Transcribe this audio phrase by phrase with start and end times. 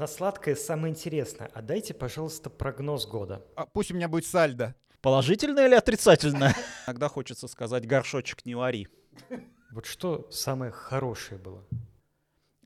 [0.00, 1.50] На сладкое самое интересное.
[1.52, 3.44] А дайте, пожалуйста, прогноз года.
[3.54, 4.74] А пусть у меня будет сальдо.
[5.02, 6.56] Положительное или отрицательное?
[6.86, 8.88] Иногда хочется сказать горшочек не вари.
[9.70, 11.66] Вот что самое хорошее было?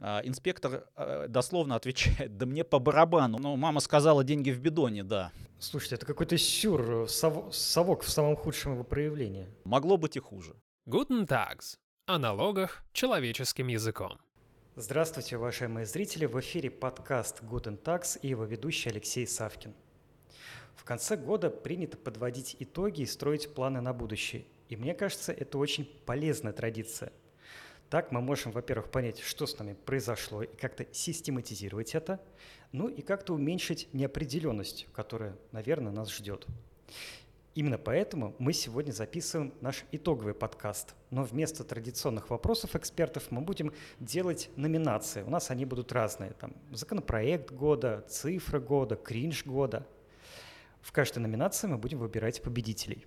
[0.00, 3.38] А, инспектор а, дословно отвечает, да мне по барабану.
[3.40, 5.32] Ну, мама сказала, деньги в бидоне, да.
[5.58, 9.48] Слушайте, это какой-то сюр, сов, совок в самом худшем его проявлении.
[9.64, 10.54] Могло быть и хуже.
[10.86, 11.78] Guten Tags.
[12.06, 14.20] О налогах человеческим языком.
[14.76, 16.26] Здравствуйте, уважаемые зрители!
[16.26, 19.72] В эфире подкаст Guten Tax и его ведущий Алексей Савкин.
[20.74, 24.46] В конце года принято подводить итоги и строить планы на будущее.
[24.68, 27.12] И мне кажется, это очень полезная традиция–
[27.94, 32.20] так мы можем, во-первых, понять, что с нами произошло, и как-то систематизировать это,
[32.72, 36.44] ну и как-то уменьшить неопределенность, которая, наверное, нас ждет.
[37.54, 40.94] Именно поэтому мы сегодня записываем наш итоговый подкаст.
[41.10, 45.22] Но вместо традиционных вопросов экспертов мы будем делать номинации.
[45.22, 46.32] У нас они будут разные.
[46.32, 49.86] Там законопроект года, цифра года, кринж года.
[50.80, 53.06] В каждой номинации мы будем выбирать победителей.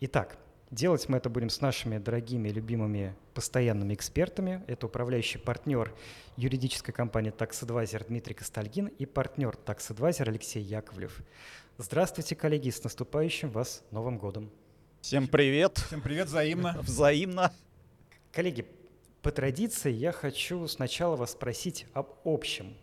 [0.00, 0.38] Итак,
[0.70, 4.62] Делать мы это будем с нашими дорогими, любимыми постоянными экспертами.
[4.66, 5.94] Это управляющий партнер
[6.36, 11.22] юридической компании Advisor Дмитрий Костальгин и партнер Advisor Алексей Яковлев.
[11.80, 14.50] Здравствуйте, коллеги, с наступающим вас Новым годом.
[15.00, 15.78] Всем привет.
[15.78, 16.76] Всем привет, взаимно.
[16.82, 17.52] Взаимно.
[18.32, 18.66] Коллеги,
[19.22, 22.76] по традиции я хочу сначала вас спросить об общем.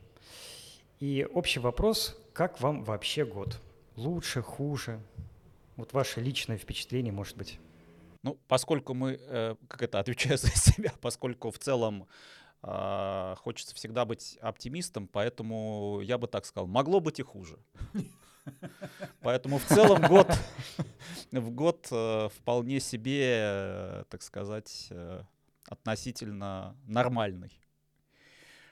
[1.01, 3.61] И общий вопрос, как вам вообще год?
[3.97, 5.01] Лучше, хуже?
[5.75, 7.59] Вот ваше личное впечатление, может быть.
[8.23, 12.07] Ну, поскольку мы, э, как это, отвечаю за себя, поскольку в целом
[12.63, 17.59] э, хочется всегда быть оптимистом, поэтому я бы так сказал, могло быть и хуже.
[19.21, 20.27] Поэтому в целом год,
[21.31, 25.23] в год э, вполне себе, э, так сказать, э,
[25.67, 27.51] относительно нормальный.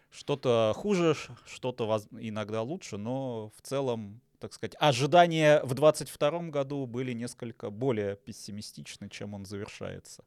[0.09, 1.15] Что-то хуже,
[1.45, 8.17] что-то иногда лучше, но в целом так сказать, ожидания в 2022 году были несколько более
[8.17, 10.25] пессимистичны, чем он завершается.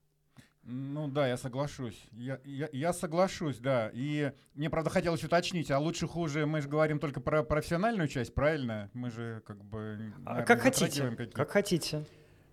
[0.69, 2.07] Ну да, я соглашусь.
[2.11, 3.89] Я, я, я соглашусь, да.
[3.95, 8.35] И мне, правда, хотелось уточнить, а лучше хуже мы же говорим только про профессиональную часть,
[8.35, 8.91] правильно?
[8.93, 10.13] Мы же как бы...
[10.25, 12.05] А как хотите, как хотите.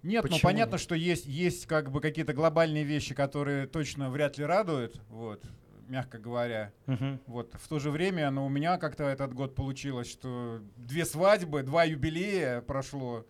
[0.04, 0.40] Нет, ну, Почему?
[0.44, 5.02] ну понятно, что есть, есть как бы какие-то глобальные вещи, которые точно вряд ли радуют.
[5.10, 5.44] Вот
[5.88, 6.72] мягко говоря.
[6.88, 7.20] Угу.
[7.28, 11.64] Вот в то же время, но у меня как-то этот год получилось, что две свадьбы,
[11.64, 13.26] два юбилея прошло.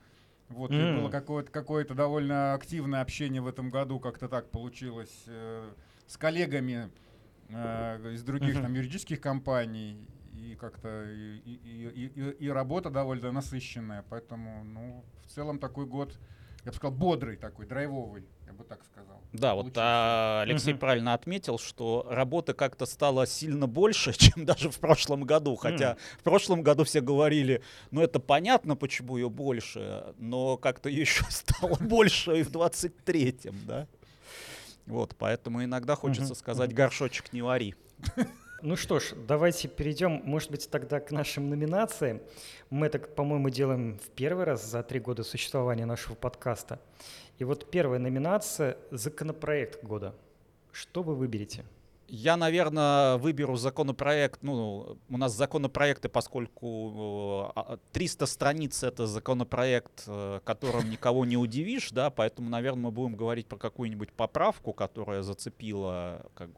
[0.49, 0.99] Вот mm.
[0.99, 5.71] было какое-то какое-то довольно активное общение в этом году, как-то так получилось э,
[6.07, 6.89] с коллегами
[7.49, 8.61] э, из других mm-hmm.
[8.61, 15.29] там юридических компаний и как-то и, и, и, и работа довольно насыщенная, поэтому ну в
[15.29, 16.19] целом такой год
[16.65, 19.21] я бы сказал бодрый такой, драйвовый я бы так сказал.
[19.33, 20.81] Да, вот а, Алексей угу.
[20.81, 25.55] правильно отметил, что работы как-то стало сильно больше, чем даже в прошлом году.
[25.55, 25.97] Хотя mm.
[26.19, 31.75] в прошлом году все говорили, ну это понятно, почему ее больше, но как-то еще стало
[31.79, 33.87] больше и в 23-м, да.
[34.85, 37.75] Вот, поэтому иногда хочется сказать, горшочек не вари.
[38.65, 42.21] Ну что ж, давайте перейдем, может быть, тогда к нашим номинациям.
[42.69, 46.79] Мы это, по-моему, делаем в первый раз за три года существования нашего подкаста.
[47.43, 50.15] И вот первая номинация– законопроект года.
[50.71, 51.65] Что вы выберете?
[52.07, 54.41] Я, наверное, выберу законопроект.
[54.43, 57.53] Ну, у нас законопроекты, поскольку
[57.91, 62.91] 300 э, а, страниц— это законопроект, э, которым никого не удивишь, да, поэтому, наверное, мы
[62.91, 66.49] будем говорить про какую-нибудь поправку, которая зацепила как,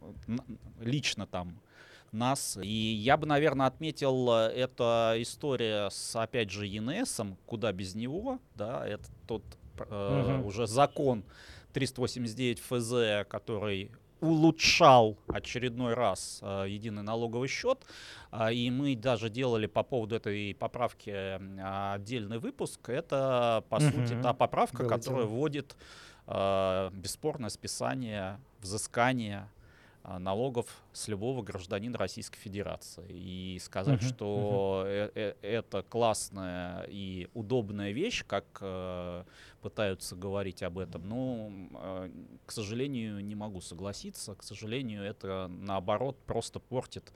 [0.82, 1.62] лично там
[2.12, 2.60] нас.
[2.62, 8.38] И я бы, наверное, отметил, э, это история с, опять же, ЕНСом, куда без него,
[8.54, 9.42] да, это тот
[9.78, 10.48] э, угу.
[10.48, 11.24] уже закон
[11.74, 13.92] 389 ФЗ, который
[14.22, 17.80] улучшал очередной раз э, единый налоговый счет.
[18.32, 22.90] Э, и мы даже делали по поводу этой поправки э, отдельный выпуск.
[22.90, 23.86] Это, по угу.
[23.86, 25.36] сути, та поправка, Было которая дело.
[25.36, 25.76] вводит
[26.28, 29.50] э, бесспорное списание, взыскание
[30.20, 33.06] налогов с любого гражданина Российской Федерации.
[33.10, 35.12] И сказать, uh-huh, что uh-huh.
[35.16, 39.24] Э- э- это классная и удобная вещь, как э-
[39.62, 42.12] пытаются говорить об этом, ну, э-
[42.46, 44.36] к сожалению, не могу согласиться.
[44.36, 47.12] К сожалению, это наоборот просто портит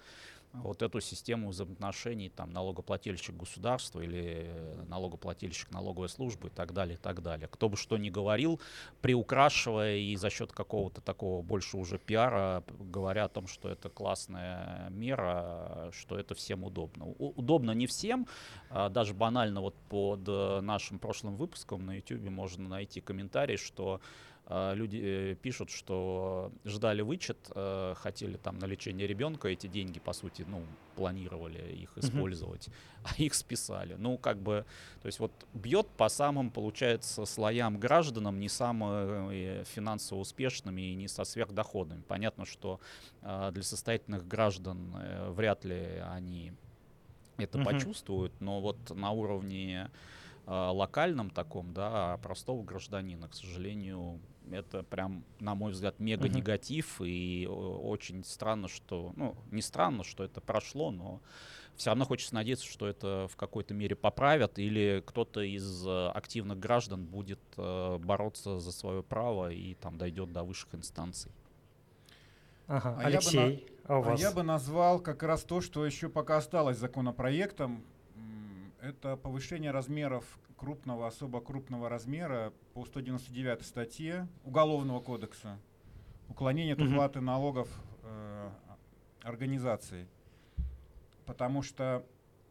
[0.54, 4.50] вот эту систему взаимоотношений там налогоплательщик государства или
[4.88, 7.48] налогоплательщик налоговой службы и так далее, и так далее.
[7.48, 8.60] Кто бы что ни говорил,
[9.02, 14.90] приукрашивая и за счет какого-то такого больше уже пиара, говоря о том, что это классная
[14.90, 17.06] мера, что это всем удобно.
[17.06, 18.28] У- удобно не всем,
[18.70, 20.28] а даже банально вот под
[20.64, 27.02] нашим прошлым выпуском на YouTube можно найти комментарий, что э, люди э, пишут, что ждали
[27.02, 30.64] вычет, э, хотели там на лечение ребенка эти деньги, по сути, ну,
[30.96, 33.04] планировали их использовать, mm-hmm.
[33.20, 33.96] а их списали.
[34.00, 34.66] Ну, как бы,
[35.02, 41.08] то есть вот бьет по самым, получается, слоям гражданам, не самыми финансово успешными и не
[41.08, 42.02] со сверхдоходами.
[42.08, 42.80] Понятно, что
[43.22, 46.54] э, для состоятельных граждан э, вряд ли они
[47.38, 47.66] это mm-hmm.
[47.66, 50.19] почувствуют, но вот на уровне э,
[50.50, 54.20] локальном таком, да, простого гражданина, к сожалению,
[54.52, 57.10] это прям, на мой взгляд, мега негатив, mm-hmm.
[57.10, 61.22] и очень странно, что, ну, не странно, что это прошло, но
[61.76, 66.60] все равно хочется надеяться, что это в какой-то мере поправят, или кто-то из э, активных
[66.60, 71.32] граждан будет э, бороться за свое право и там дойдет до высших инстанций.
[72.68, 72.98] Ага.
[72.98, 74.20] А Алексей, я бы, а у вас?
[74.20, 77.84] А я бы назвал как раз то, что еще пока осталось законопроектом.
[78.82, 85.60] Это повышение размеров крупного, особо крупного размера по 199 статье Уголовного кодекса.
[86.30, 87.68] Уклонение от уплаты налогов
[88.04, 88.50] э,
[89.24, 90.08] организации.
[91.26, 92.06] Потому что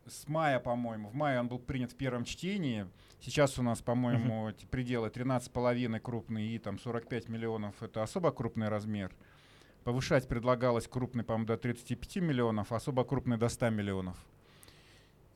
[0.07, 2.87] с мая, по-моему, в мае он был принят в первом чтении.
[3.21, 4.69] Сейчас у нас, по-моему, uh-huh.
[4.69, 7.83] пределы 13,5 крупные и там 45 миллионов.
[7.83, 9.15] Это особо крупный размер.
[9.85, 14.17] Повышать предлагалось крупный, по-моему, до 35 миллионов, особо крупный до 100 миллионов.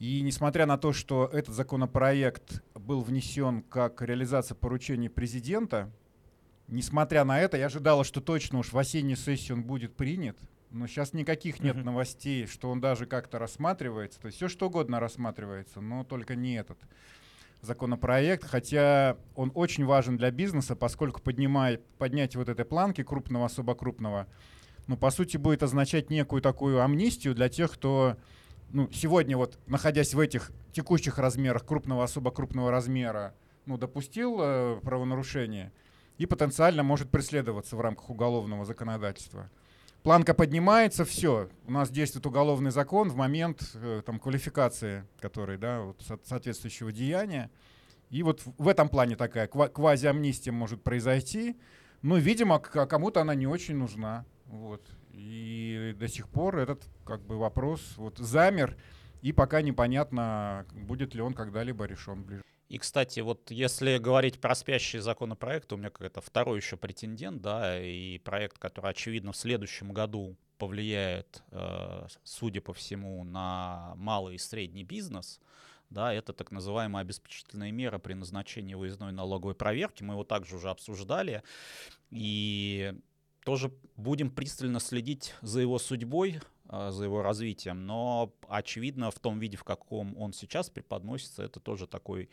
[0.03, 5.93] И несмотря на то, что этот законопроект был внесен как реализация поручений президента,
[6.67, 10.37] несмотря на это, я ожидала, что точно уж в осенней сессии он будет принят.
[10.71, 11.85] Но сейчас никаких нет uh-huh.
[11.85, 14.19] новостей, что он даже как-то рассматривается.
[14.19, 16.79] То есть все что угодно рассматривается, но только не этот
[17.61, 23.77] законопроект, хотя он очень важен для бизнеса, поскольку поднимает, поднять вот этой планки крупного, особо
[23.77, 24.27] крупного,
[24.89, 28.17] ну, по сути, будет означать некую такую амнистию для тех, кто
[28.73, 33.35] ну, сегодня вот, находясь в этих текущих размерах крупного, особо крупного размера,
[33.67, 35.73] ну, допустил э, правонарушение
[36.19, 39.51] и потенциально может преследоваться в рамках уголовного законодательства
[40.03, 45.81] планка поднимается, все, у нас действует уголовный закон в момент э, там, квалификации, который, да,
[45.81, 47.51] вот, со соответствующего деяния.
[48.11, 51.57] И вот в этом плане такая ква квази-амнистия может произойти.
[52.03, 54.27] Но, видимо, кому-то она не очень нужна.
[54.47, 54.85] Вот.
[55.13, 58.77] И до сих пор этот как бы вопрос вот замер,
[59.21, 62.43] и пока непонятно, будет ли он когда-либо решен ближе.
[62.69, 67.79] И, кстати, вот если говорить про спящий законопроект, у меня какой-то второй еще претендент, да,
[67.79, 74.39] и проект, который, очевидно, в следующем году повлияет, э, судя по всему, на малый и
[74.39, 75.39] средний бизнес,
[75.91, 80.03] да, это так называемая обеспечительная мера при назначении выездной налоговой проверки.
[80.03, 81.43] Мы его также уже обсуждали.
[82.11, 82.95] И
[83.45, 89.39] тоже будем пристально следить за его судьбой, э, за его развитием, но очевидно в том
[89.39, 92.31] виде, в каком он сейчас преподносится, это тоже такой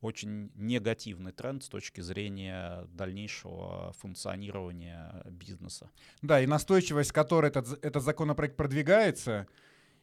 [0.00, 5.90] очень негативный тренд с точки зрения дальнейшего функционирования бизнеса.
[6.22, 9.46] Да, и настойчивость, которой этот, этот законопроект продвигается,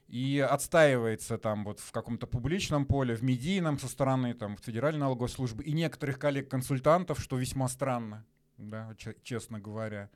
[0.08, 5.30] и отстаивается там вот в каком-то публичном поле, в медийном со стороны там Федеральной налоговой
[5.30, 8.26] службы и некоторых коллег-консультантов, что весьма странно,
[8.58, 10.10] да, честно говоря.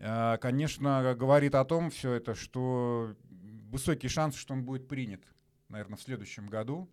[0.00, 3.14] А, конечно, говорит о том все это, что
[3.70, 5.22] высокий шанс, что он будет принят,
[5.68, 6.88] наверное, в следующем году.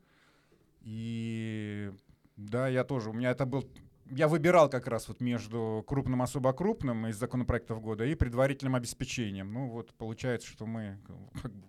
[0.82, 1.92] И
[2.36, 3.10] да, я тоже.
[3.10, 3.70] У меня это был
[4.12, 9.52] я выбирал как раз вот между крупным особо крупным из законопроектов года и предварительным обеспечением.
[9.52, 11.00] Ну вот получается, что мы
[11.42, 11.68] как бы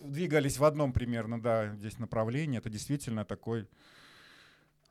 [0.00, 2.58] двигались в одном примерно, да, здесь направлении.
[2.58, 3.68] Это действительно такой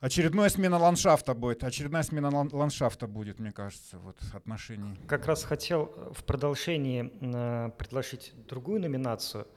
[0.00, 1.64] Очередная смена ландшафта будет.
[1.64, 4.96] Очередная смена ландшафта будет, мне кажется, вот отношений.
[5.08, 9.48] Как раз хотел э, в продолжении э, предложить другую номинацию.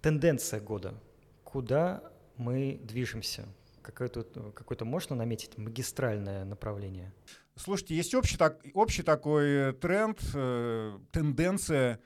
[0.00, 0.94] Тенденция года.
[1.42, 2.04] Куда
[2.36, 3.48] мы движемся?
[3.82, 7.12] Какое-то, какое-то можно наметить магистральное направление?
[7.56, 11.98] Слушайте, есть общий, так, общий такой тренд, э, тенденция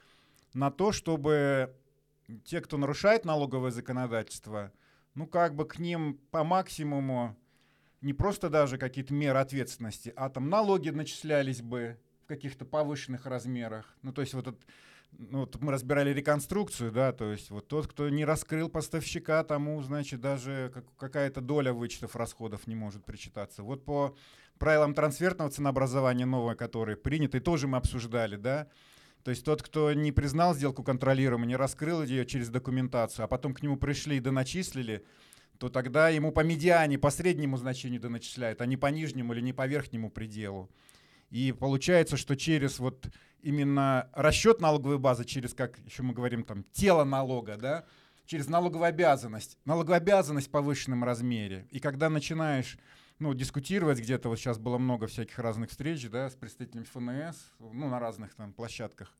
[0.55, 1.77] на то, чтобы
[2.45, 4.73] те, кто нарушает налоговое законодательство,
[5.15, 7.37] ну как бы к ним по максимуму
[8.01, 13.97] не просто даже какие-то меры ответственности, а там налоги начислялись бы в каких-то повышенных размерах.
[14.03, 14.61] Ну, то есть вот этот,
[15.13, 19.83] ну, вот мы разбирали реконструкцию, да, то есть вот тот, кто не раскрыл поставщика, тому,
[19.83, 23.63] значит, даже как, какая-то доля вычетов расходов не может причитаться.
[23.63, 24.17] Вот по
[24.59, 28.69] правилам трансфертного ценообразования новое, принято, и тоже мы обсуждали, да,
[29.25, 33.53] то есть тот, кто не признал сделку контролируемой, не раскрыл ее через документацию, а потом
[33.55, 35.05] к нему пришли и доначислили,
[35.59, 39.53] то тогда ему по медиане, по среднему значению доначисляют, а не по нижнему или не
[39.53, 40.71] по верхнему пределу.
[41.31, 43.09] И получается, что через вот
[43.43, 47.85] именно расчет налоговой базы, через, как еще мы говорим, там, тело налога, да,
[48.25, 51.67] через налоговую обязанность, обязанность в повышенном размере.
[51.71, 52.79] И когда начинаешь
[53.19, 54.29] ну, дискутировать где-то.
[54.29, 58.53] Вот сейчас было много всяких разных встреч, да, с представителями ФНС, ну, на разных там
[58.53, 59.15] площадках.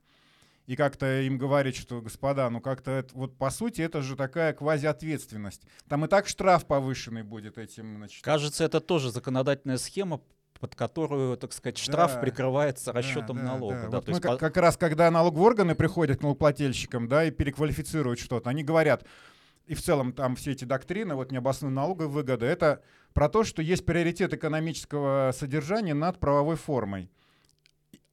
[0.69, 4.53] И как-то им говорить, что, господа, ну как-то это, вот по сути это же такая
[4.53, 5.63] квазиответственность.
[5.89, 7.97] Там и так штраф повышенный будет этим.
[7.97, 8.23] Значит.
[8.23, 10.21] Кажется, это тоже законодательная схема,
[10.61, 13.83] под которую, так сказать, штраф да, прикрывается расчетом да, налога.
[13.85, 13.97] Да, да.
[14.01, 18.51] Вот мы как, как раз, когда налоговые органы приходят к налогоплательщикам, да, и переквалифицируют что-то,
[18.51, 19.07] они говорят,
[19.65, 22.83] и в целом там все эти доктрины, вот необоснованные налоговые выгоды, это
[23.15, 27.11] про то, что есть приоритет экономического содержания над правовой формой.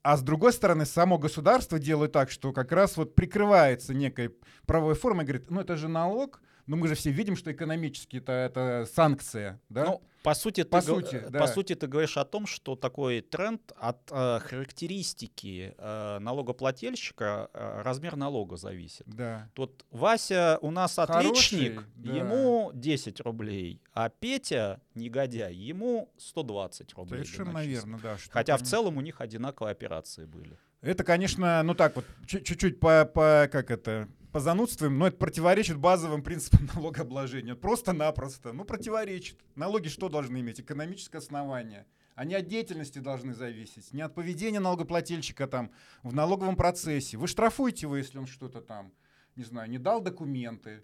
[0.06, 4.36] А с другой стороны, само государство делает так, что как раз вот прикрывается некой
[4.68, 8.88] правовой формой, говорит, ну это же налог, но мы же все видим, что экономически это,
[8.92, 9.86] санкция, да?
[9.86, 11.40] Ну, по сути, по, ты, сути, го- да.
[11.40, 17.82] по сути, ты говоришь о том, что такой тренд от э, характеристики э, налогоплательщика э,
[17.84, 19.06] размер налога зависит.
[19.06, 19.50] Да.
[19.54, 22.14] Тут Вася у нас отличник, Хороший, да.
[22.14, 27.24] ему 10 рублей, а Петя, негодяй, ему 120 рублей.
[27.24, 28.18] Совершенно верно, да.
[28.32, 30.58] Хотя в целом у них одинаковые операции были.
[30.82, 35.78] Это, конечно, ну так вот, чуть-чуть по, по как это, по занудствам, но это противоречит
[35.78, 37.56] базовым принципам налогообложения.
[37.56, 38.52] Просто-напросто.
[38.52, 39.40] Ну, противоречит.
[39.56, 40.60] Налоги что должны иметь?
[40.60, 41.86] Экономическое основание.
[42.16, 45.72] Они от деятельности должны зависеть, не от поведения налогоплательщика там
[46.04, 47.16] в налоговом процессе.
[47.16, 48.92] Вы штрафуете его, если он что-то там,
[49.38, 50.84] не знаю, не дал документы,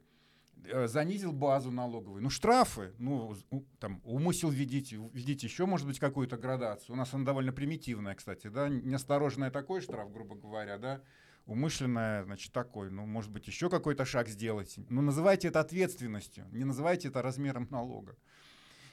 [0.63, 2.24] э, занизил базу налоговую.
[2.24, 3.36] Ну, штрафы, ну,
[3.79, 6.93] там, умысел введите, введите еще, может быть, какую-то градацию.
[6.93, 11.01] У нас она довольно примитивная, кстати, да, неосторожная такой штраф, грубо говоря, да,
[11.45, 14.75] умышленное, значит, такой, ну, может быть, еще какой-то шаг сделать.
[14.89, 18.15] Ну, называйте это ответственностью, не называйте это размером налога.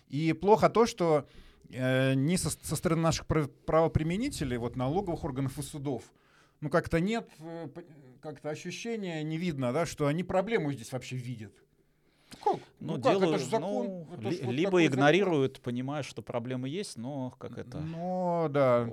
[0.08, 1.28] И плохо то, что
[1.70, 6.04] э, не со, со стороны наших правоприменителей, вот налоговых органов и судов,
[6.60, 7.68] ну, как-то нет, э,
[8.20, 11.52] как-то ощущения, не видно, да, что они проблему здесь вообще видят.
[12.42, 12.60] Как?
[12.80, 13.86] Ну, ну делают, это же закон.
[13.86, 15.64] Ну, это ли, вот либо игнорируют, закон.
[15.64, 17.78] понимая, что проблемы есть, но как это...
[17.78, 18.88] Ну, да.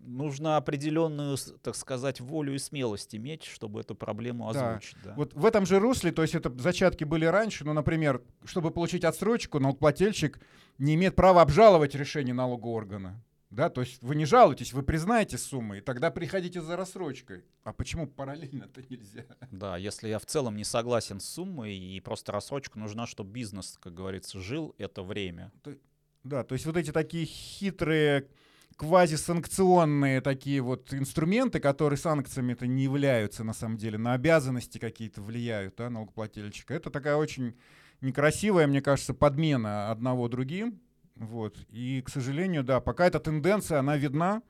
[0.00, 4.96] Нужно определенную, так сказать, волю и смелость иметь, чтобы эту проблему озвучить.
[5.04, 5.10] Да.
[5.10, 5.14] Да.
[5.16, 9.04] Вот в этом же русле, то есть это зачатки были раньше, ну, например, чтобы получить
[9.04, 10.40] отсрочку, налогоплательщик
[10.78, 13.22] не имеет права обжаловать решение налогового органа.
[13.50, 17.44] Да, то есть вы не жалуетесь, вы признаете суммы, и тогда приходите за рассрочкой.
[17.62, 19.24] А почему параллельно-то нельзя?
[19.52, 23.78] Да, если я в целом не согласен с суммой, и просто рассрочка нужна, чтобы бизнес,
[23.80, 25.52] как говорится, жил это время.
[25.62, 25.76] То,
[26.24, 28.28] да, то есть вот эти такие хитрые
[28.76, 35.76] квазисанкционные такие вот инструменты, которые санкциями-то не являются на самом деле, на обязанности какие-то влияют,
[35.76, 36.74] да, налогоплательщика.
[36.74, 37.56] Это такая очень
[38.00, 40.80] некрасивая, мне кажется, подмена одного другим.
[41.16, 41.56] Вот.
[41.70, 44.42] И, к сожалению, да, пока эта тенденция, она видна,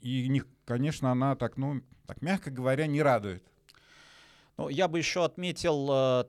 [0.00, 3.42] и, не, конечно, она так, ну, так мягко говоря, не радует.
[4.58, 6.24] Ну, я бы еще отметил э,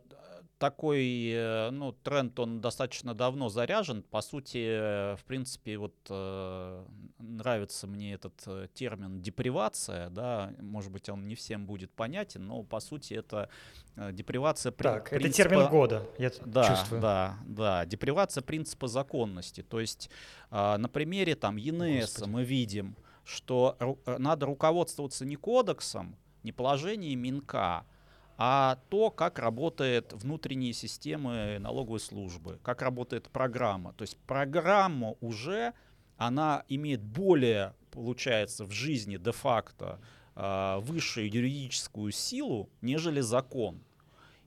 [0.64, 4.02] такой э, ну, тренд, он достаточно давно заряжен.
[4.02, 6.86] По сути, в принципе, вот э,
[7.20, 12.64] нравится мне этот э, термин депривация, да, может быть, он не всем будет понятен, но
[12.64, 13.50] по сути это
[14.14, 15.28] депривация Так, принципа...
[15.28, 17.02] это термин года, я да, чувствую.
[17.02, 19.64] Да, да, депривация принципа законности.
[19.64, 20.10] То есть
[20.50, 27.20] э, на примере там ЕНС мы видим, что ру- надо руководствоваться не кодексом, не положением
[27.20, 27.86] Минка,
[28.38, 33.94] а то, как работает внутренние системы налоговой службы, как работает программа.
[33.94, 35.74] То есть программа уже,
[36.18, 40.00] она имеет более, получается, в жизни де-факто
[40.36, 43.84] а, высшую юридическую силу, нежели закон.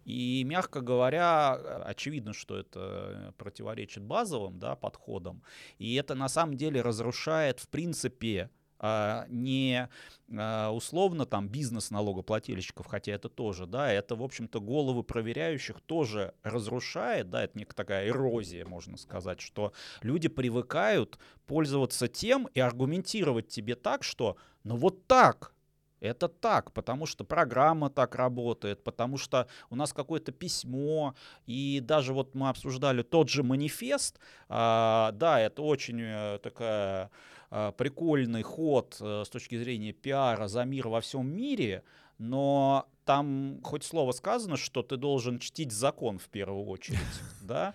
[0.05, 5.43] И, мягко говоря, очевидно, что это противоречит базовым да, подходам.
[5.79, 9.89] И это на самом деле разрушает, в принципе, а, не
[10.37, 16.35] а, условно там бизнес налогоплательщиков, хотя это тоже, да, это, в общем-то, головы проверяющих тоже
[16.43, 23.49] разрушает, да, это некая такая эрозия, можно сказать, что люди привыкают пользоваться тем и аргументировать
[23.49, 25.55] тебе так, что, ну вот так,
[26.01, 31.15] это так, потому что программа так работает, потому что у нас какое-то письмо,
[31.47, 34.19] и даже вот мы обсуждали тот же манифест,
[34.49, 37.11] а, да, это очень э, такая
[37.51, 41.83] прикольный ход а, с точки зрения пиара за мир во всем мире,
[42.19, 46.99] но там хоть слово сказано, что ты должен чтить закон в первую очередь,
[47.43, 47.75] да?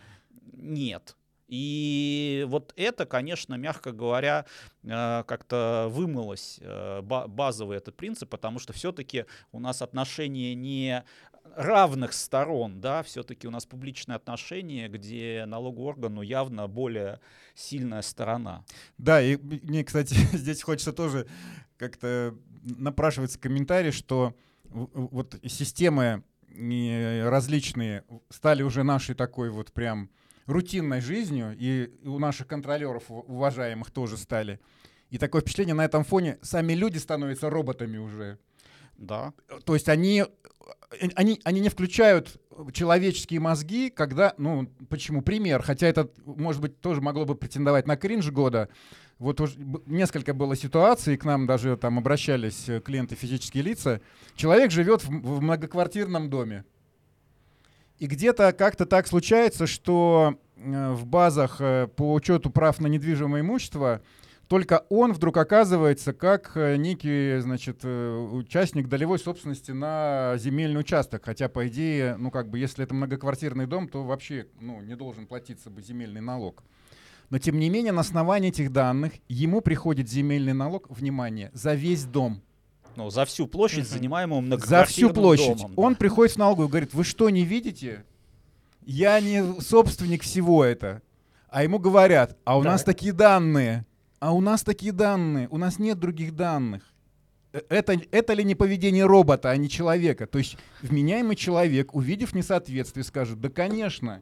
[0.53, 1.15] Нет.
[1.51, 4.45] И вот это, конечно, мягко говоря,
[4.83, 11.03] э, как-то вымылось э, базовый этот принцип, потому что все-таки у нас отношения не
[11.57, 17.19] равных сторон, да, все-таки у нас публичные отношения, где налоговый орган, ну, явно более
[17.53, 18.63] сильная сторона.
[18.97, 21.27] Да, и мне, кстати, здесь хочется тоже
[21.75, 24.35] как-то напрашивается комментарий, что
[24.69, 30.09] вот системы различные стали уже нашей такой вот прям
[30.45, 34.59] рутинной жизнью, и у наших контролеров уважаемых тоже стали.
[35.09, 38.39] И такое впечатление на этом фоне сами люди становятся роботами уже.
[38.97, 39.33] Да.
[39.65, 40.23] То есть они,
[41.15, 42.39] они, они не включают
[42.71, 47.97] человеческие мозги, когда, ну, почему пример, хотя это, может быть, тоже могло бы претендовать на
[47.97, 48.69] кринж года.
[49.17, 49.55] Вот уже
[49.85, 54.01] несколько было ситуаций, к нам даже там обращались э, клиенты физические лица.
[54.35, 56.65] Человек живет в, в многоквартирном доме.
[58.01, 63.41] И где-то как-то так случается, что э, в базах э, по учету прав на недвижимое
[63.41, 64.01] имущество
[64.47, 71.25] только он вдруг оказывается как э, некий, значит, участник долевой собственности на земельный участок.
[71.25, 75.27] Хотя, по идее, ну как бы, если это многоквартирный дом, то вообще ну, не должен
[75.27, 76.63] платиться бы земельный налог.
[77.29, 82.05] Но, тем не менее, на основании этих данных ему приходит земельный налог, внимание, за весь
[82.05, 82.41] дом.
[82.95, 83.87] Ну, за всю площадь, Мгм.
[83.87, 84.47] занимаемую За всю
[85.07, 85.57] многоквартирным площадь.
[85.57, 85.97] домом, Он да.
[85.99, 88.03] приходит в налоговую и говорит, вы что, не видите?
[88.85, 91.01] Я не собственник всего это.
[91.49, 92.95] А ему говорят, а у нас Так.
[92.95, 93.85] такие данные.
[94.19, 95.47] А у нас такие данные.
[95.51, 96.83] У нас нет других данных.
[97.53, 100.25] Э, Это, это ли не поведение робота, а не человека?
[100.27, 104.21] То есть вменяемый человек, увидев несоответствие, скажет, да, конечно,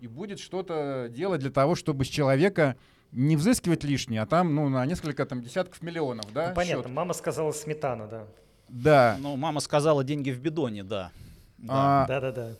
[0.00, 2.76] и будет что-то делать для того, чтобы с человека
[3.12, 6.48] не взыскивать лишнее, а там, ну, на несколько там десятков миллионов, да?
[6.50, 6.92] Ну, понятно, счет?
[6.92, 8.26] мама сказала сметана, да.
[8.68, 9.16] Да.
[9.20, 11.10] Ну, мама сказала, деньги в бидоне, да.
[11.58, 12.04] Да.
[12.04, 12.50] А, Да-да-да.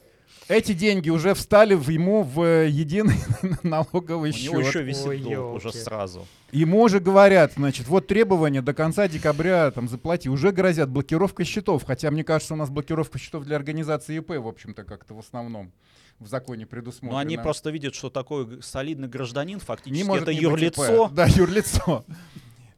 [0.49, 3.15] Эти деньги уже встали в ему в э, единый
[3.63, 4.67] налоговый У него счет.
[4.67, 6.27] еще висит Ой, долг уже сразу.
[6.51, 10.29] Ему уже говорят, значит, вот требования до конца декабря там заплати.
[10.29, 11.85] Уже грозят блокировкой счетов.
[11.85, 15.71] Хотя, мне кажется, у нас блокировка счетов для организации ИП, в общем-то, как-то в основном
[16.21, 17.13] в законе предусмотрено.
[17.13, 20.77] Но они просто видят, что такой солидный гражданин фактически не может это не быть ИП.
[20.79, 21.09] юрлицо.
[21.13, 22.05] Да, юрлицо.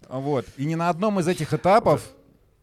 [0.08, 0.46] Вот.
[0.56, 2.08] И ни на одном из этих этапов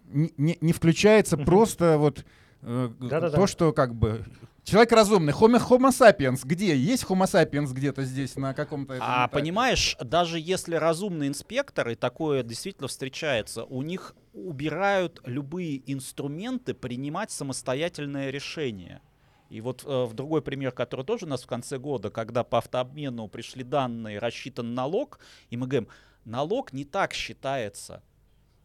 [0.05, 2.25] не, не- не включается просто вот
[2.61, 3.35] э, Да-да-да.
[3.35, 4.23] то, что как бы
[4.63, 5.33] человек разумный.
[5.33, 6.75] Homo, homo sapiens где?
[6.77, 9.33] Есть homo sapiens где-то здесь на каком-то А этапе?
[9.33, 18.29] понимаешь, даже если разумные инспекторы, такое действительно встречается, у них убирают любые инструменты принимать самостоятельное
[18.29, 19.01] решение.
[19.49, 22.59] И вот э, в другой пример, который тоже у нас в конце года, когда по
[22.59, 25.19] автообмену пришли данные, рассчитан налог,
[25.49, 25.89] и мы говорим,
[26.23, 28.03] налог не так считается.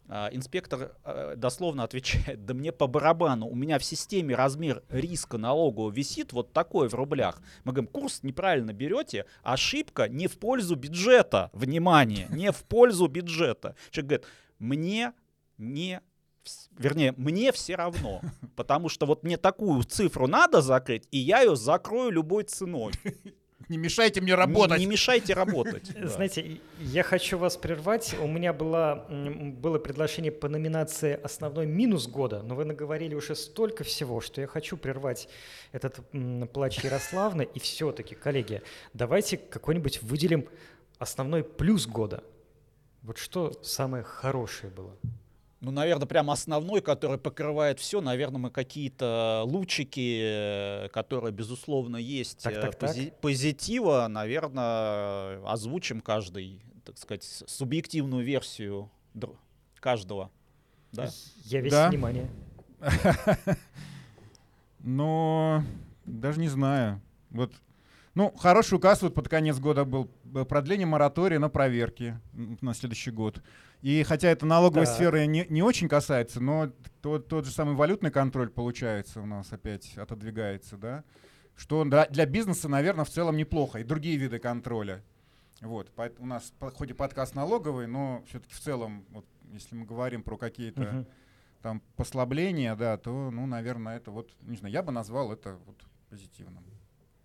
[0.06, 5.38] А, инспектор э, дословно отвечает, да мне по барабану, у меня в системе размер риска
[5.38, 7.40] налогового висит вот такой в рублях.
[7.64, 13.76] Мы говорим, курс неправильно берете, ошибка не в пользу бюджета, внимание, не в пользу бюджета.
[13.90, 14.26] Человек говорит,
[14.58, 15.12] мне
[15.56, 16.02] не,
[16.78, 18.20] вернее, мне все равно,
[18.56, 22.92] потому что вот мне такую цифру надо закрыть, и я ее закрою любой ценой.
[23.70, 24.78] Не мешайте мне Не- работать.
[24.78, 25.90] Не, мешайте работать.
[25.98, 26.06] да.
[26.06, 28.14] Знаете, я хочу вас прервать.
[28.20, 33.34] У меня была, м, было предложение по номинации «Основной минус года», но вы наговорили уже
[33.34, 35.28] столько всего, что я хочу прервать
[35.72, 35.98] этот
[36.52, 37.48] плач Ярославны.
[37.54, 38.60] И все-таки, коллеги,
[38.92, 40.46] давайте какой-нибудь выделим
[40.98, 42.22] основной плюс года.
[43.00, 44.94] Вот что самое хорошее было?
[45.64, 52.42] Ну, наверное, прям основной, который покрывает все, наверное, мы какие-то лучики, э, которые, безусловно, есть
[52.42, 52.90] Так, э, так, так.
[52.90, 58.90] пози- позитива, наверное, озвучим каждый, так сказать, субъективную версию
[59.80, 60.30] каждого.
[60.92, 61.08] Да.
[61.44, 61.88] Я весь Да.
[61.88, 62.28] внимание.
[64.80, 65.62] Но
[66.04, 67.00] даже не знаю.
[67.30, 67.52] Вот,
[68.14, 73.10] ну, хороший указ вот под конец года был э, продление моратория на проверки на следующий
[73.10, 73.40] год.
[73.84, 74.94] И хотя это налоговой Так.
[74.94, 79.52] сферы не, не очень касается, но тот, тот же самый валютный контроль получается у нас
[79.52, 81.04] опять отодвигается, да?
[81.54, 83.80] Что да, для бизнеса, наверное, в целом неплохо.
[83.80, 85.04] И другие виды контроля.
[85.60, 90.22] Вот, у нас хоть и подкаст налоговый, но все-таки в целом, вот, если мы говорим
[90.22, 91.06] про какие-то Мгм.
[91.60, 95.76] там послабления, да, то, ну, наверное, это вот, не знаю, я бы назвал это вот
[96.08, 96.64] позитивным.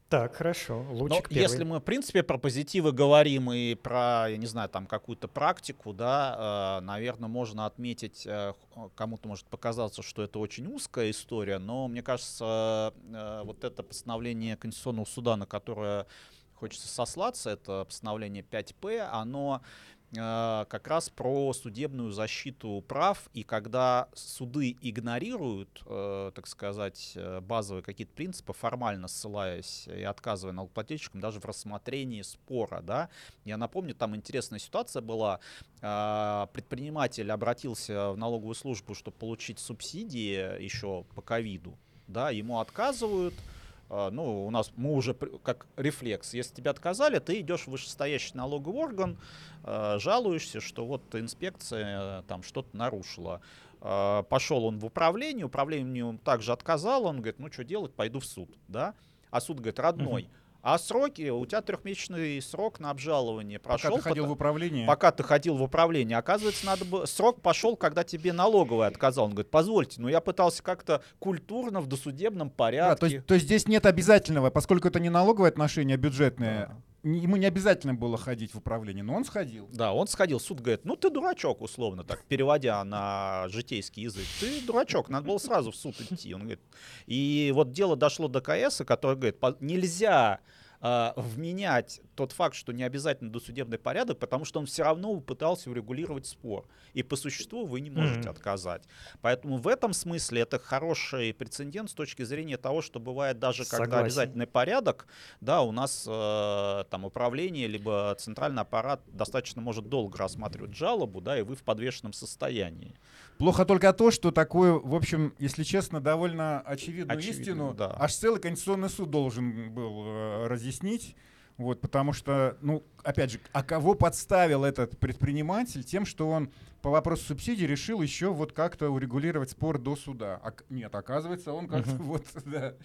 [0.10, 0.84] Так, хорошо.
[0.90, 1.42] Но Лучик первый.
[1.44, 5.94] если мы, в принципе, про позитивы говорим и про, я не знаю, там какую-то практику,
[5.94, 8.54] да, наверное, можно отметить, э,
[8.96, 14.58] кому-то может показаться, что это очень узкая история, но мне кажется, э, вот это постановление
[14.58, 16.08] Конституционного суда, на которое
[16.56, 24.10] хочется сослаться, это постановление 5П, оно э, как раз про судебную защиту прав, и когда
[24.16, 31.40] суды игнорируют, э, так сказать, э, базовые какие-то принципы, формально ссылаясь и отказывая налогоплательщикам даже
[31.40, 33.10] в рассмотрении спора, да,
[33.46, 35.40] я напомню, там интересная ситуация была,
[35.82, 43.36] э, предприниматель обратился в налоговую службу, чтобы получить субсидии еще по ковиду, да, ему отказывают,
[43.36, 43.59] а,
[43.90, 46.34] ну, у нас мы уже как рефлекс.
[46.34, 49.18] Если тебе отказали, ты идешь в вышестоящий налоговый орган,
[49.64, 53.42] а, жалуешься, что вот инспекция э, там что-то нарушила.
[53.82, 58.26] А, Пошел он в управление, управление также отказало, он говорит, ну что делать, пойду в
[58.26, 58.94] суд, да?
[59.32, 60.28] А суд говорит, родной,
[60.62, 63.92] А сроки, у тебя трехмесячный срок на обжалование прошел.
[63.92, 64.86] Пока ты ходил в управление.
[64.86, 66.18] Пока ты ходил в управление.
[66.18, 67.08] Оказывается, надо бы...
[67.08, 69.26] Срок пошел, когда тебе налоговый отказал.
[69.26, 72.90] Он говорит, позвольте, но я пытался как-то культурно в досудебном порядке.
[72.90, 76.68] Да, то, есть, то есть здесь нет обязательного, поскольку это не налоговое отношение, а бюджетное.
[76.68, 79.70] Да ему не обязательно было ходить в управление, но он сходил.
[79.72, 80.40] Да, он сходил.
[80.40, 84.26] Суд говорит, ну ты дурачок, условно так, переводя на житейский язык.
[84.40, 86.34] Ты дурачок, надо было сразу в суд идти.
[86.34, 86.62] Он говорит,
[87.06, 90.40] и вот дело дошло до КС, который говорит, нельзя
[90.82, 95.70] э, вменять тот факт, что не обязательно досудебный порядок, потому что он все равно пытался
[95.70, 96.68] урегулировать спор.
[96.94, 98.32] И по существу вы не можете mm-hmm.
[98.32, 98.84] отказать.
[99.22, 103.84] Поэтому в этом смысле это хороший прецедент с точки зрения того, что бывает даже Согласен.
[103.84, 105.08] когда обязательный порядок,
[105.40, 111.40] да, у нас э, там управление либо центральный аппарат достаточно может долго рассматривать жалобу, да,
[111.40, 112.96] и вы в подвешенном состоянии.
[113.38, 117.96] Плохо только то, что такое, в общем, если честно, довольно очевидную Очевидно, истину да.
[117.98, 121.16] аж целый Конституционный суд должен был э, разъяснить.
[121.58, 126.90] Вот, потому что, ну, опять же, а кого подставил этот предприниматель тем, что он по
[126.90, 130.40] вопросу субсидий решил еще вот как-то урегулировать спор до суда?
[130.42, 132.04] А, нет, оказывается, он как-то uh-huh.
[132.04, 132.76] вот, да.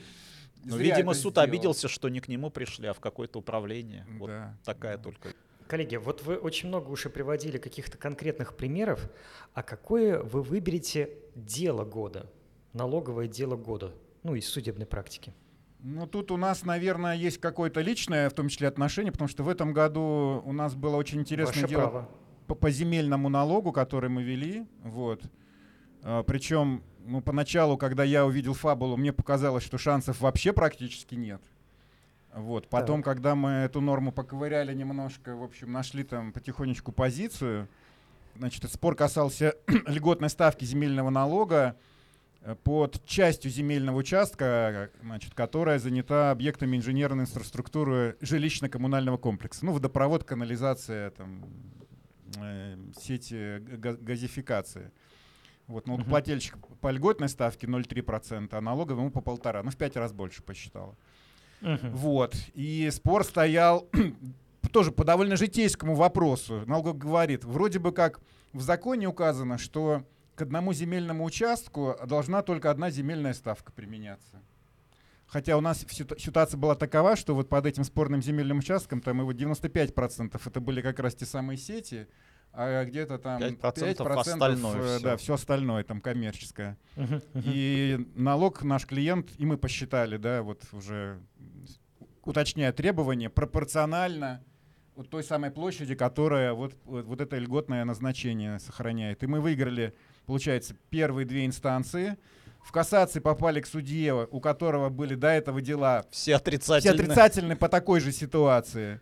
[0.64, 1.44] Ну, видимо, суд сделал.
[1.44, 4.06] обиделся, что не к нему пришли, а в какое-то управление.
[4.18, 5.04] Вот да, такая да.
[5.04, 5.28] только.
[5.68, 9.08] Коллеги, вот вы очень много уже приводили каких-то конкретных примеров.
[9.52, 12.28] А какое вы выберете дело года,
[12.72, 13.94] налоговое дело года,
[14.24, 15.32] ну, из судебной практики?
[15.86, 19.50] Ну, тут у нас, наверное, есть какое-то личное, в том числе, отношение, потому что в
[19.50, 22.08] этом году у нас было очень интересное Ваше дело
[22.46, 24.66] по, по земельному налогу, который мы вели.
[24.82, 25.22] Вот.
[26.02, 31.42] А, причем, ну, поначалу, когда я увидел фабулу, мне показалось, что шансов вообще практически нет.
[32.34, 32.66] Вот.
[32.68, 33.04] Потом, да.
[33.04, 37.68] когда мы эту норму поковыряли немножко, в общем, нашли там потихонечку позицию,
[38.36, 39.54] значит, спор касался
[39.86, 41.76] льготной ставки земельного налога,
[42.62, 49.64] под частью земельного участка, значит, которая занята объектами инженерной инфраструктуры жилищно-коммунального комплекса.
[49.64, 51.44] Ну, водопровод, канализация, там,
[52.36, 54.92] э, сети газификации.
[55.66, 56.76] Вот, налогоплательщик uh-huh.
[56.82, 59.62] по льготной ставке 0,3%, а налоговому по полтора.
[59.62, 60.96] Ну, в пять раз больше посчитала.
[61.62, 61.90] Uh-huh.
[61.92, 62.36] Вот.
[62.52, 63.88] И спор стоял
[64.72, 66.64] тоже по довольно житейскому вопросу.
[66.66, 68.20] Налогов говорит, вроде бы как
[68.52, 70.04] в законе указано, что
[70.34, 74.40] к одному земельному участку должна только одна земельная ставка применяться.
[75.26, 75.84] Хотя у нас
[76.18, 80.80] ситуация была такова, что вот под этим спорным земельным участком там его 95% это были
[80.80, 82.06] как раз те самые сети,
[82.52, 86.78] а где-то там 5%, 5% остальное э, да, все остальное там коммерческое.
[87.34, 91.20] И налог наш клиент, и мы посчитали, да, вот уже
[92.22, 94.42] уточняя требования, пропорционально
[94.94, 99.22] вот той самой площади, которая вот, вот, вот это льготное назначение сохраняет.
[99.22, 99.94] И мы выиграли
[100.26, 102.16] получается, первые две инстанции.
[102.62, 107.56] В кассации попали к судье, у которого были до этого дела все отрицательные, все отрицательные
[107.56, 109.00] по такой же ситуации.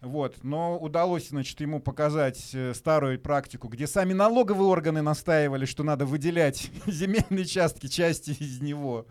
[0.00, 0.42] Вот.
[0.42, 6.06] Но удалось, значит, ему показать э, старую практику, где сами налоговые органы настаивали, что надо
[6.06, 9.06] выделять земельные участки, части из него.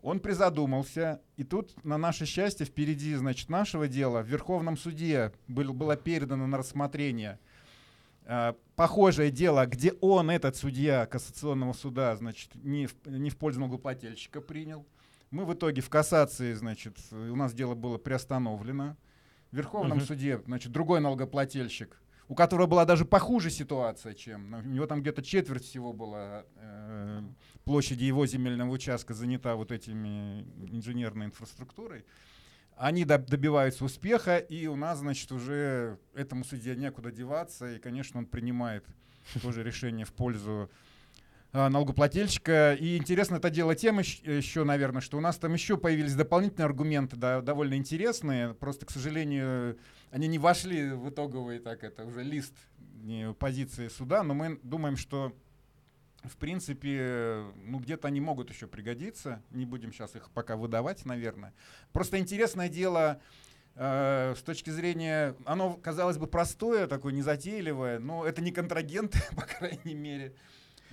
[0.00, 5.72] Он призадумался, и тут, на наше счастье, впереди, значит, нашего дела в Верховном суде был,
[5.72, 7.38] было передано на рассмотрение–
[8.76, 14.40] похожее дело, где он, этот судья Кассационного суда, значит, не в, не в пользу налогоплательщика
[14.40, 14.86] принял.
[15.30, 18.96] Мы в итоге в кассации, значит, у нас дело было приостановлено.
[19.50, 20.06] В Верховном uh-huh.
[20.06, 25.22] суде, значит, другой налогоплательщик, у которого была даже похуже ситуация, чем у него там где-то
[25.22, 27.22] четверть всего была э,
[27.64, 32.04] площади его земельного участка занята вот этими инженерной инфраструктурой
[32.76, 38.26] они добиваются успеха, и у нас, значит, уже этому судье некуда деваться, и, конечно, он
[38.26, 38.84] принимает
[39.40, 40.70] тоже решение в пользу
[41.52, 42.74] а, налогоплательщика.
[42.74, 47.16] И интересно это дело тем еще, наверное, что у нас там еще появились дополнительные аргументы,
[47.16, 48.54] да, довольно интересные.
[48.54, 49.78] Просто, к сожалению,
[50.10, 52.54] они не вошли в итоговый так это уже лист
[53.38, 55.36] позиции суда, но мы думаем, что
[56.24, 59.42] в принципе, ну где-то они могут еще пригодиться.
[59.50, 61.52] Не будем сейчас их пока выдавать, наверное.
[61.92, 63.20] Просто интересное дело
[63.74, 69.42] э, с точки зрения, оно казалось бы простое, такое незатейливое, но это не контрагенты, по
[69.42, 70.34] крайней мере.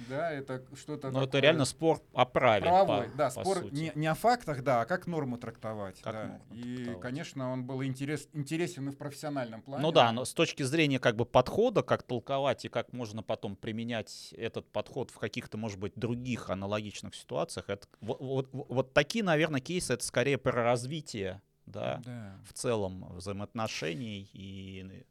[0.07, 1.11] Да, это что-то.
[1.11, 2.61] Ну, это реально спор о праве.
[2.61, 5.99] Правовой, по, да, по спор не, не о фактах, да, а как норму трактовать.
[6.01, 6.23] Как да.
[6.23, 7.01] Норму и, трактовать.
[7.01, 9.81] конечно, он был интерес, интересен и в профессиональном плане.
[9.81, 13.55] Ну да, но с точки зрения как бы подхода, как толковать и как можно потом
[13.55, 19.23] применять этот подход в каких-то, может быть, других аналогичных ситуациях, это, вот, вот, вот такие,
[19.23, 22.35] наверное, кейсы, это скорее про развитие да, да.
[22.45, 25.05] в целом взаимоотношений и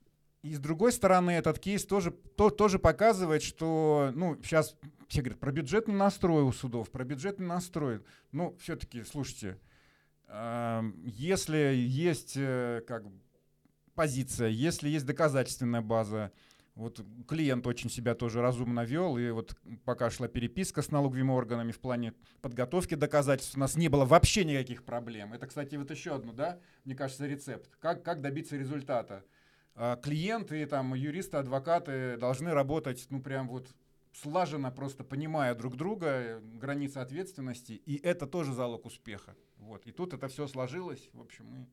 [0.49, 4.77] и с другой стороны, этот кейс тоже, то, тоже показывает, что, ну, сейчас
[5.09, 8.03] все говорят про бюджетный настрой у судов, про бюджетный настрой.
[8.33, 9.59] Ну, все-таки, слушайте,
[10.29, 13.05] Если есть э, как
[13.95, 16.33] позиция, если есть доказательственная база,
[16.75, 21.73] вот клиент очень себя тоже разумно вел, и вот пока шла переписка с налоговыми органами
[21.73, 25.33] в плане подготовки доказательств, у нас не было вообще никаких проблем.
[25.33, 27.71] Это, кстати, вот еще одно, да, мне кажется, рецепт.
[27.81, 29.25] Как, как добиться результата?
[29.81, 33.69] А, клиенты, там, юристы, адвокаты должны работать, ну, прям вот
[34.13, 39.37] слаженно, просто понимая друг друга, границы ответственности, и это тоже залог успеха.
[39.59, 39.87] Вот.
[39.87, 41.69] И тут это все сложилось, в общем, мы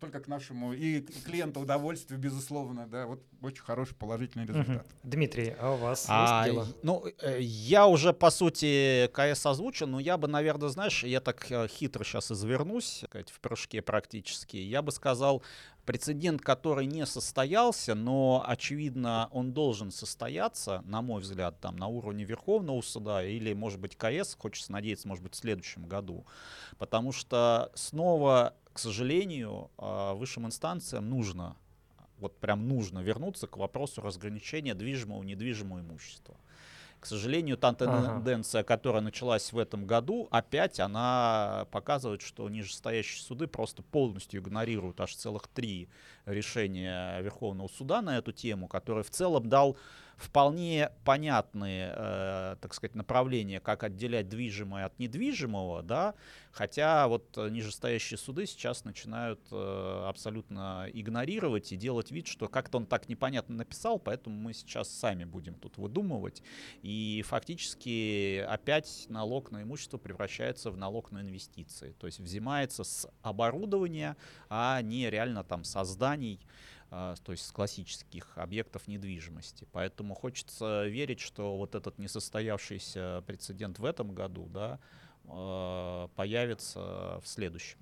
[0.00, 4.86] только к нашему и клиенту удовольствию, безусловно, да, вот очень хороший положительный результат.
[4.86, 5.10] Угу.
[5.10, 6.68] Дмитрий, а у вас а, есть дело?
[6.82, 11.50] Ну, э, я уже, по сути, КС озвучил, но я бы, наверное, знаешь, я так
[11.50, 15.42] э, хитро сейчас извернусь, в прыжке практически, я бы сказал,
[15.84, 22.24] прецедент, который не состоялся, но, очевидно, он должен состояться, на мой взгляд, там, на уровне
[22.24, 26.26] Верховного суда или, может быть, КС, хочется надеяться, может быть, в следующем году.
[26.78, 31.56] Потому что снова к сожалению, а, высшим инстанциям нужно,
[32.18, 36.36] вот прям нужно вернуться к вопросу разграничения движимого и недвижимого имущества.
[37.00, 38.68] К сожалению, та тенденция, ага.
[38.68, 45.16] которая началась в этом году, опять она показывает, что нижестоящие суды просто полностью игнорируют аж
[45.16, 45.88] целых три
[46.26, 49.78] решения Верховного суда на эту тему, который в целом дал
[50.16, 56.14] вполне понятные, э, так сказать, направления, как отделять движимое от недвижимого, да,
[56.52, 62.86] хотя вот нижестоящие суды сейчас начинают э, абсолютно игнорировать и делать вид, что как-то он
[62.86, 66.42] так непонятно написал, поэтому мы сейчас сами будем тут выдумывать,
[66.82, 73.06] и фактически опять налог на имущество превращается в налог на инвестиции, то есть взимается с
[73.20, 74.16] оборудования,
[74.48, 79.66] а не реально там созданий, а, то есть с классических объектов недвижимости.
[79.72, 84.78] Поэтому хочется верить, что вот этот несостоявшийся прецедент в этом году да,
[85.28, 87.78] а, появится в следующем.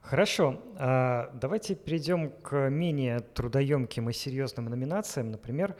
[0.00, 5.30] Хорошо, а, давайте перейдем к менее трудоемким и серьезным номинациям.
[5.30, 5.76] Например,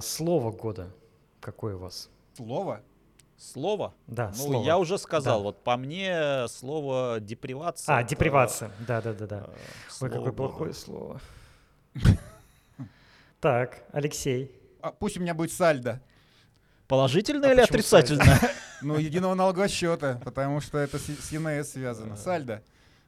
[0.00, 0.92] слово года.
[1.40, 2.10] Какое у вас?
[2.34, 2.80] Слово?
[3.36, 3.92] Слово?
[4.06, 4.64] Да, ну, слово.
[4.64, 5.44] я уже сказал, да.
[5.44, 7.96] вот по мне слово депривация.
[7.96, 9.48] А, депривация, да-да-да-да.
[10.00, 11.20] Ой, какое плохое слово.
[13.40, 14.50] Так, Алексей.
[14.80, 16.00] А пусть у меня будет сальдо.
[16.86, 18.38] Положительное а или отрицательное?
[18.84, 22.16] Ну, единого налогового счета, потому что это с ЕНС связано.
[22.16, 22.64] Сальдо.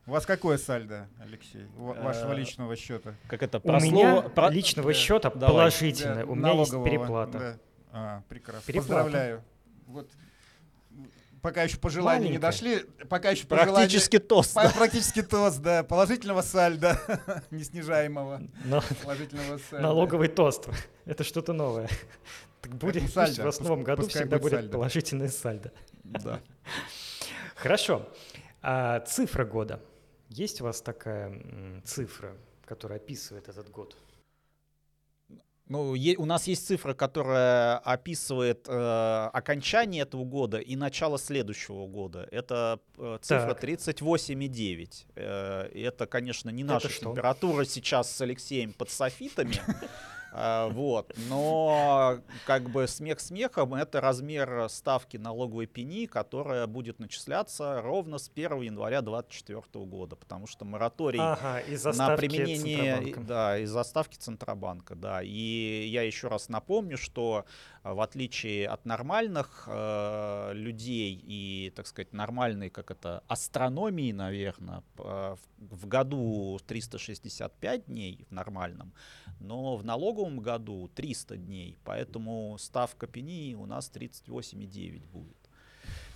[0.06, 3.14] У вас какое сальдо, Алексей, вашего э, личного счета?
[3.26, 3.60] Как это?
[3.64, 6.24] У меня личного счета положительное.
[6.26, 7.58] У меня есть переплата.
[7.90, 8.72] А, прекрасно.
[8.72, 9.42] Поздравляю.
[9.88, 10.08] Вот
[11.44, 14.54] пока еще по желанию не дошли, пока еще Практически тост.
[14.54, 15.84] По, Практически тост, да.
[15.84, 16.98] Положительного сальда,
[17.50, 18.40] неснижаемого.
[18.64, 19.80] Но, положительного сальда.
[19.88, 20.68] Налоговый тост.
[21.04, 21.90] Это что-то новое.
[22.62, 25.70] Так будет сальдо, в новом году всегда будет, будет положительное сальдо.
[26.02, 26.40] Да.
[27.56, 28.08] Хорошо.
[28.62, 29.82] А цифра года.
[30.30, 32.32] Есть у вас такая цифра,
[32.64, 33.94] которая описывает этот год?
[35.68, 41.86] Ну, е- у нас есть цифра, которая описывает э, окончание этого года и начало следующего
[41.86, 42.28] года.
[42.30, 45.06] Это э, цифра 38,9.
[45.14, 49.54] Э, это, конечно, не наша это температура сейчас с Алексеем под софитами.
[50.36, 51.14] А, вот.
[51.28, 58.28] Но как бы смех смехом, это размер ставки налоговой пени, которая будет начисляться ровно с
[58.28, 61.60] 1 января 2024 года, потому что мораторий ага,
[61.96, 64.96] на применение да, из-за ставки Центробанка.
[64.96, 65.22] Да.
[65.22, 67.44] И я еще раз напомню, что
[67.84, 75.38] в отличие от нормальных э, людей и, так сказать, нормальной, как это, астрономии, наверное, в,
[75.58, 78.94] в году 365 дней в нормальном,
[79.40, 85.36] но в налоговом году 300 дней, поэтому ставка пени у нас 38,9 будет.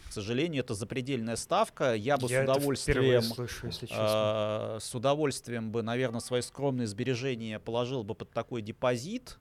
[0.09, 1.95] К сожалению, это запредельная ставка.
[1.95, 7.59] Я бы Я с удовольствием, слышу, если э, с удовольствием бы, наверное, свои скромные сбережения
[7.59, 9.39] положил бы под такой депозит.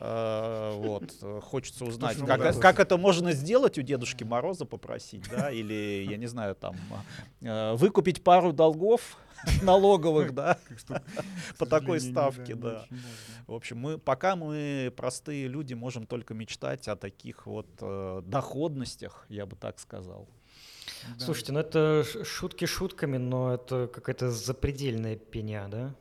[0.00, 6.06] Э, вот, хочется узнать, как, как это можно сделать у Дедушки Мороза попросить, да, или,
[6.08, 6.76] я не знаю, там,
[7.40, 9.16] э, выкупить пару долгов
[9.62, 10.58] налоговых, да,
[11.58, 12.86] по такой ставке, да.
[13.46, 19.26] В общем, мы, пока мы, простые люди, можем только мечтать о таких вот э, доходностях,
[19.28, 20.28] я бы так сказал.
[21.18, 25.94] Слушайте, ну это шутки шутками, но это какая-то запредельная пеня, да?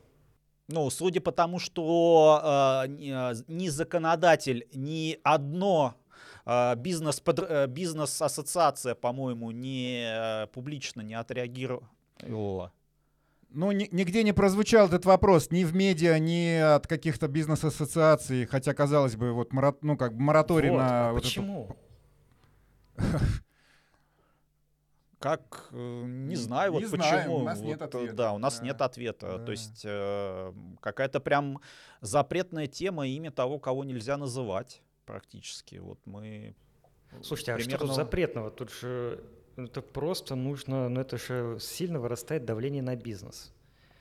[0.69, 2.87] Ну, судя по тому, что э,
[3.47, 5.95] ни законодатель, ни одно
[6.45, 11.89] э, бизнес, под, э, бизнес-ассоциация, по-моему, не э, публично не отреагировала.
[13.49, 18.73] Ну, ни, нигде не прозвучал этот вопрос ни в медиа, ни от каких-то бизнес-ассоциаций, хотя,
[18.73, 21.09] казалось бы, вот мора, ну, как мораторий вот, на...
[21.09, 21.77] А вот почему?
[22.97, 23.07] Эту...
[25.19, 27.37] Как, э, не знаю, не вот знаем, почему.
[27.37, 28.13] у нас вот, нет ответа.
[28.13, 28.65] Да, у нас да.
[28.65, 29.37] нет ответа.
[29.37, 29.45] Да.
[29.45, 31.59] То есть э, какая-то прям
[32.01, 35.77] запретная тема имя того, кого нельзя называть практически.
[35.77, 36.55] Вот мы
[37.23, 37.77] Слушайте, а примерно...
[37.77, 38.51] что тут запретного?
[38.51, 39.23] Тут же
[39.55, 43.51] это просто нужно, ну это же сильно вырастает давление на бизнес.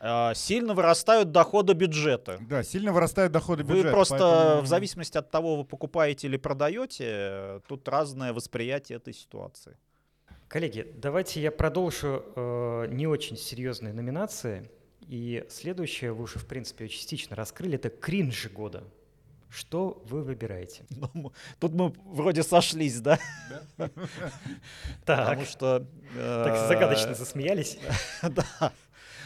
[0.00, 2.38] Э, сильно вырастают доходы бюджета.
[2.48, 3.92] Да, сильно вырастают доходы Вы бюджета.
[3.92, 9.14] просто, поэтому- в зависимости от того, вы покупаете или продаете, э, тут разное восприятие этой
[9.14, 9.78] ситуации.
[10.56, 14.70] Коллеги, давайте я продолжу э, не очень серьезные номинации.
[15.06, 17.74] И следующее вы уже, в принципе, частично раскрыли.
[17.74, 18.82] Это кринж года.
[19.50, 20.86] Что вы выбираете?
[21.12, 23.18] Ну, Тут мы вроде сошлись, да?
[23.76, 23.90] Так,
[25.04, 25.86] Потому что...
[26.14, 27.76] э, так загадочно засмеялись.
[28.22, 28.72] Да.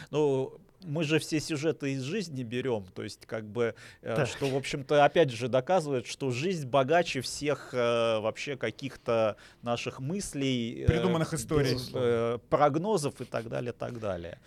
[0.09, 4.27] Ну, мы же все сюжеты из жизни берем, то есть как бы, э, Так.
[4.27, 10.83] что, в общем-то, опять же доказывает, что жизнь богаче всех э, вообще каких-то наших мыслей,
[10.83, 11.77] э, Придуманных историй.
[11.93, 14.39] э, прогнозов и так далее, так далее.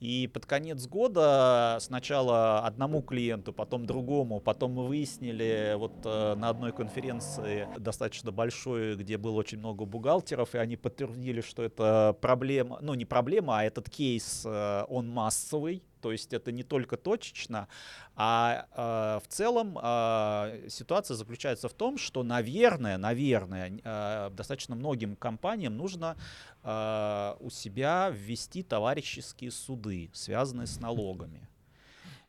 [0.00, 6.50] И под конец года сначала одному клиенту, потом другому, потом мы выяснили вот э, на
[6.50, 12.78] одной конференции достаточно большой, где было очень много бухгалтеров, и они подтвердили, что это проблема,
[12.82, 17.68] ну не проблема, а этот кейс, э, он массовый, то есть это не только точечно,
[18.14, 25.16] а э, в целом э, ситуация заключается в том, что, наверное, наверное, э, достаточно многим
[25.16, 26.16] компаниям нужно
[26.62, 31.48] э, у себя ввести товарищеские суды, связанные с налогами.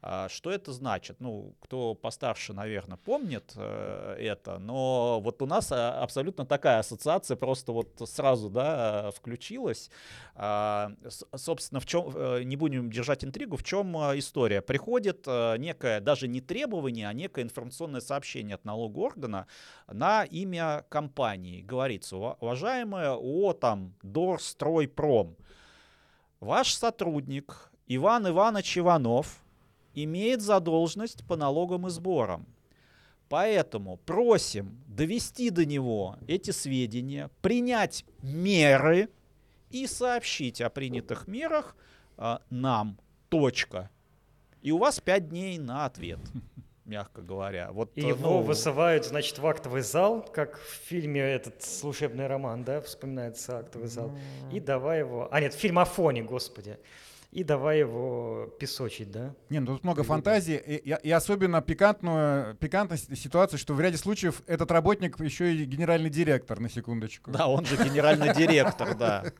[0.09, 1.17] А, Что это значит?
[1.19, 7.35] Ну, кто постарше, наверное, помнит э, это, но вот у нас а, абсолютно такая ассоциация
[7.35, 9.89] просто вот сразу, да, включилась.
[10.35, 14.61] А, с- Собственно, в чем, э, не будем держать интригу, в чем история?
[14.61, 19.45] Приходит э, некое, даже не требование, а некое информационное сообщение от налогового органа
[19.91, 21.61] на имя компании.
[21.61, 25.35] Говорится, «Ува- уважаемая ООО там Дорстройпром,
[26.39, 29.43] ваш сотрудник Иван Иванович Иванов
[30.03, 32.45] имеет задолженность по налогам и сборам.
[33.29, 39.09] Поэтому просим довести до него эти сведения, принять меры
[39.69, 41.75] и сообщить о принятых мерах
[42.17, 42.97] а, нам.
[43.29, 43.89] Точка.
[44.61, 46.19] И у вас пять дней на ответ,
[46.85, 47.71] мягко говоря.
[47.71, 52.27] Вот, И э, его ну, высывают, значит, в актовый зал, как в фильме этот служебный
[52.27, 54.17] роман, да, вспоминается актовый зал.
[54.51, 55.27] И давай его...
[55.31, 56.77] А нет, фильм Афоне, господи.
[57.31, 59.35] И давай его песочить, да?
[59.49, 63.97] Не, ну тут много фантазии, и, и- и особенно пикантную, пикантность ситуации, что в ряде
[63.97, 67.29] случаев этот работник еще и генеральный директор, на секундочку.
[67.29, 69.25] Да, он же генеральный директор, да.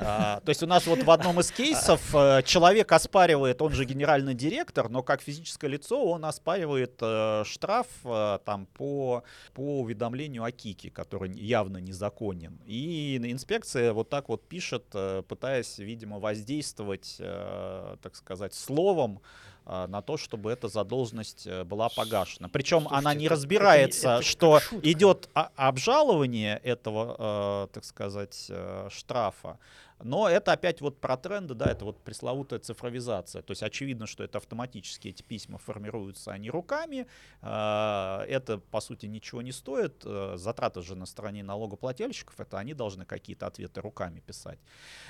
[0.00, 3.84] А, то есть у нас вот в одном из кейсов э, человек оспаривает, он же
[3.84, 10.44] генеральный директор, но как физическое лицо он оспаривает э, штраф э, там по, по уведомлению
[10.44, 12.60] о КИКе, который явно незаконен.
[12.66, 14.84] И инспекция вот так вот пишет,
[15.28, 19.20] пытаясь, видимо, воздействовать, так сказать, словом
[19.66, 22.48] на то, чтобы эта задолженность э, была погашена.
[22.48, 24.90] Причем Слушайте, она не это- разбирается, это- это что шутка.
[24.90, 29.58] идет обжалование этого, э, так сказать, э, штрафа.
[30.04, 33.42] Но это опять вот про тренды, да, это вот пресловутая цифровизация.
[33.42, 37.06] То есть очевидно, что это автоматически эти письма формируются, они руками.
[37.40, 40.02] Э, Это, по сути, ничего не стоит.
[40.04, 44.58] Э, Затраты же на стороне налогоплательщиков, это они должны какие-то ответы руками писать.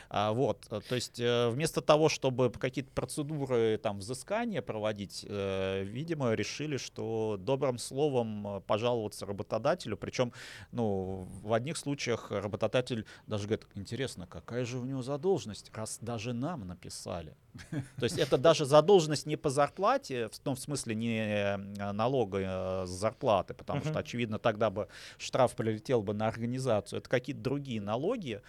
[0.09, 6.35] А, Вот, э, то есть э, вместо того, чтобы какие-то процедуры там взыскания проводить, видимо,
[6.35, 10.33] решили, что добрым словом пожаловаться работодателю, причем,
[10.73, 16.33] ну, в одних случаях работодатель даже говорит, интересно, какая же у него задолженность, раз даже
[16.33, 17.37] нам написали.
[17.71, 22.87] То есть это даже задолженность не по зарплате, в том смысле не э, налога э,
[22.87, 26.99] с зарплаты, потому что, очевидно, тогда бы штраф прилетел бы на организацию.
[26.99, 28.43] Это какие-то другие налоги,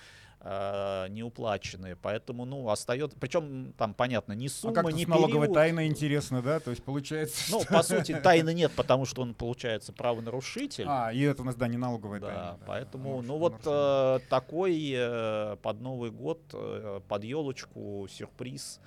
[0.44, 5.44] э, неуплаченные, поэтому, ну, остается, причем там, понятно, ни А сумма, как-то ни с налоговой
[5.48, 5.54] период.
[5.54, 6.60] тайной интересно, да?
[6.60, 10.86] То есть получается, Ну, что- по сути, тайны нет, потому что он, получается, правонарушитель.
[10.88, 12.42] А, и это у нас, да, не налоговая Да, тайна.
[12.42, 18.80] да, поэтому, ну вот э, такой э, под Новый год, э, под елочку, сюрприз.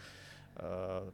[0.56, 1.10] э,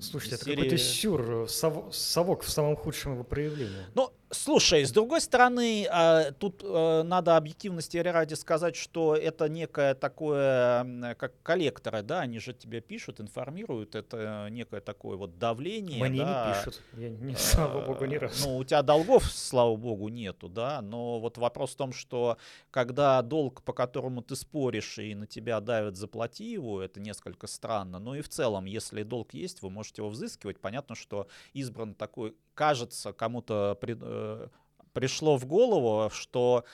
[0.00, 3.84] Слушайте, из это какой-то серии- сюр, э, сов- совок в самом худшем его проявлении.
[3.94, 9.94] Ну, слушай, с другой стороны, а, тут э, надо объективности ради сказать, что это некое
[9.94, 16.02] такое, как коллекторы, да, они же тебе пишут, информируют, это некое такое вот давление.
[16.02, 16.82] Мне да, не пишут.
[16.94, 18.48] Я, не, слава богу, ни Э, разу.
[18.48, 22.38] Ну, у тебя долгов, слава богу, нету, да, но вот вопрос в том, что
[22.70, 27.98] когда долг, по которому ты споришь, и на тебя давят, заплати его, это несколько странно.
[27.98, 30.60] Но и в целом, если долг есть, вы можете его взыскивать.
[30.60, 34.48] Понятно, что избран такой, кажется, кому-то при- э,
[34.92, 36.64] пришло в голову, что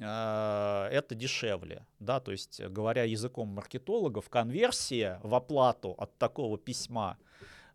[0.00, 7.16] э, это дешевле, да, то есть, говоря языком маркетологов, конверсия в оплату от такого письма,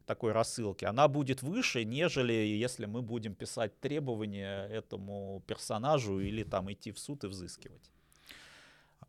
[0.06, 6.72] такой рассылки, она будет выше, нежели если мы будем писать требования этому персонажу или там
[6.72, 7.92] идти в суд и взыскивать.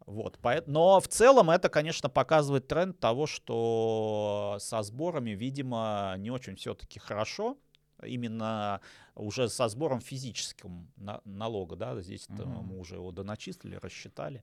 [0.07, 6.57] Вот, но в целом это, конечно, показывает тренд того, что со сборами, видимо, не очень
[6.57, 7.57] все-таки хорошо.
[8.05, 8.81] Именно
[9.15, 12.45] уже со сбором физическим на, налога, да, здесь угу.
[12.45, 14.43] мы уже его доначислили, рассчитали.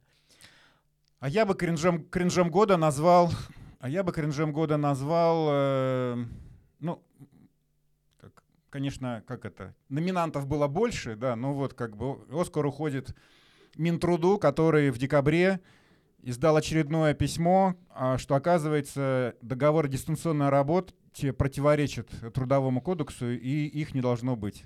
[1.19, 3.31] А я бы кринжем, кринжем года назвал,
[3.79, 6.25] а я бы кринжем года назвал, э,
[6.79, 7.03] ну,
[8.19, 13.15] как, конечно, как это, номинантов было больше, да, но вот как бы Оскар уходит
[13.77, 15.59] Минтруду, который в декабре
[16.21, 20.93] издал очередное письмо, а, что, оказывается, договор дистанционной работе
[21.25, 24.63] противоречит Трудовому кодексу, и их не должно быть.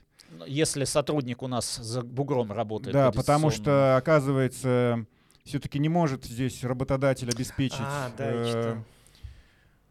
[0.48, 2.94] Если сотрудник у нас за бугром работает.
[2.94, 5.06] Да, потому что, оказывается,
[5.44, 7.80] все-таки не может здесь работодатель обеспечить...
[7.82, 8.78] А, да, э,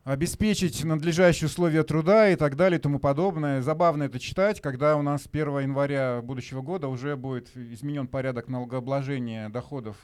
[0.04, 3.62] обеспечить надлежащие условия труда и так далее и тому подобное.
[3.62, 9.48] Забавно это читать, когда у нас 1 января будущего года уже будет изменен порядок налогообложения
[9.50, 9.96] доходов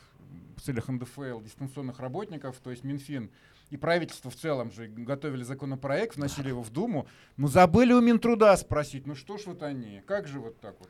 [0.56, 3.30] в целях НДФЛ дистанционных работников, то есть Минфин
[3.70, 7.06] и правительство в целом же готовили законопроект, вносили его в Думу,
[7.36, 10.88] но забыли у Минтруда спросить, ну что ж вот они, как же вот так вот?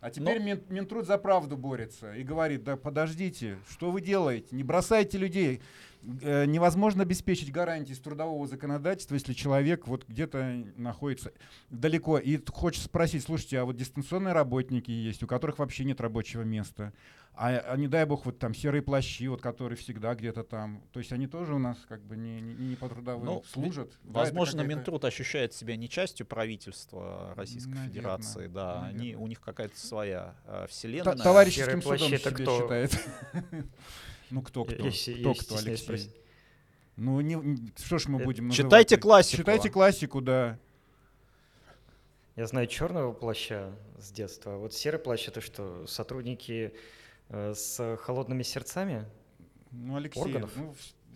[0.00, 0.46] А теперь Но...
[0.46, 5.60] Мин, Минтруд за правду борется и говорит, да подождите, что вы делаете, не бросайте людей.
[6.22, 11.32] Э, невозможно обеспечить гарантии с трудового законодательства, если человек вот где-то находится
[11.68, 12.16] далеко.
[12.18, 16.94] И хочется спросить, слушайте, а вот дистанционные работники есть, у которых вообще нет рабочего места.
[17.42, 20.82] А, а не дай бог, вот там серые плащи, вот которые всегда где-то там.
[20.92, 23.90] То есть они тоже у нас как бы не, не, не по трудовым ну, служат.
[24.04, 28.46] Возможно, да, Минтруд ощущает себя не частью правительства Российской Наверное, Федерации.
[28.46, 28.90] Да, наверное.
[28.90, 31.16] они, у них какая-то своя э, вселенная.
[31.16, 32.60] Т Товарищеским судом это кто?
[32.60, 33.06] считает.
[34.28, 34.76] Ну кто кто?
[34.76, 36.12] Кто кто, Алексей?
[36.96, 38.66] Ну не, что ж мы будем называть?
[38.66, 39.36] Читайте классику.
[39.38, 40.58] Читайте классику, да.
[42.36, 44.54] Я знаю черного плаща с детства.
[44.54, 45.86] А вот серый плащ это что?
[45.86, 46.78] Сотрудники Э,
[47.30, 49.06] с холодными сердцами
[49.70, 50.50] ну, Алексей, органов.
[50.56, 50.74] Ну,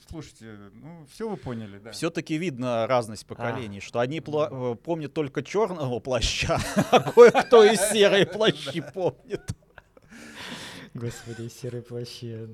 [0.09, 1.91] слушайте, ну все вы поняли, да.
[1.91, 3.81] Все-таки видно разность поколений, а.
[3.81, 6.59] что они пла- э, помнят только черного плаща,
[6.91, 9.43] а кое-кто и серые плащи помнит.
[10.95, 12.49] Господи, серые плащи.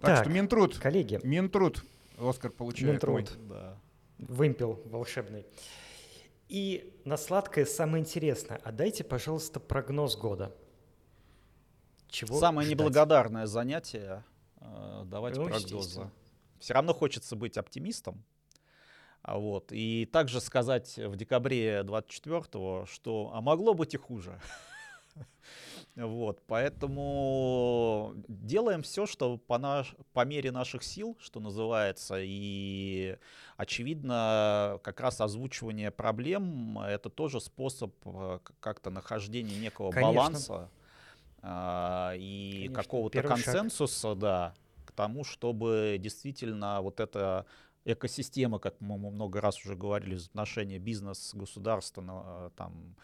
[0.00, 0.78] Так, что Минтруд.
[0.78, 1.20] Коллеги.
[1.22, 1.84] Минтруд.
[2.18, 2.94] Оскар получает.
[2.94, 3.32] Минтруд.
[3.48, 3.78] Да.
[4.18, 5.46] Вымпел волшебный.
[6.48, 8.60] И на сладкое самое интересное.
[8.64, 10.54] А дайте, пожалуйста, прогноз года.
[12.08, 12.78] Чего Самое ждать?
[12.78, 14.24] неблагодарное занятие
[14.60, 16.10] э, давать ну, прогнозы.
[16.58, 18.24] Все равно хочется быть оптимистом.
[19.22, 19.72] А вот.
[19.72, 24.40] И также сказать в декабре 24-го, что а могло быть и хуже.
[25.94, 33.16] Вот, поэтому делаем все, что по, наш, по мере наших сил, что называется, и
[33.56, 40.12] очевидно, как раз озвучивание проблем это тоже способ э, как-то нахождения некого Конечно.
[40.12, 40.70] баланса
[42.18, 44.18] и какого-то консенсуса, шаг.
[44.18, 47.46] да, к тому, чтобы действительно вот эта
[47.84, 52.96] экосистема, как мы много раз уже говорили, отношения бизнес, государство, там,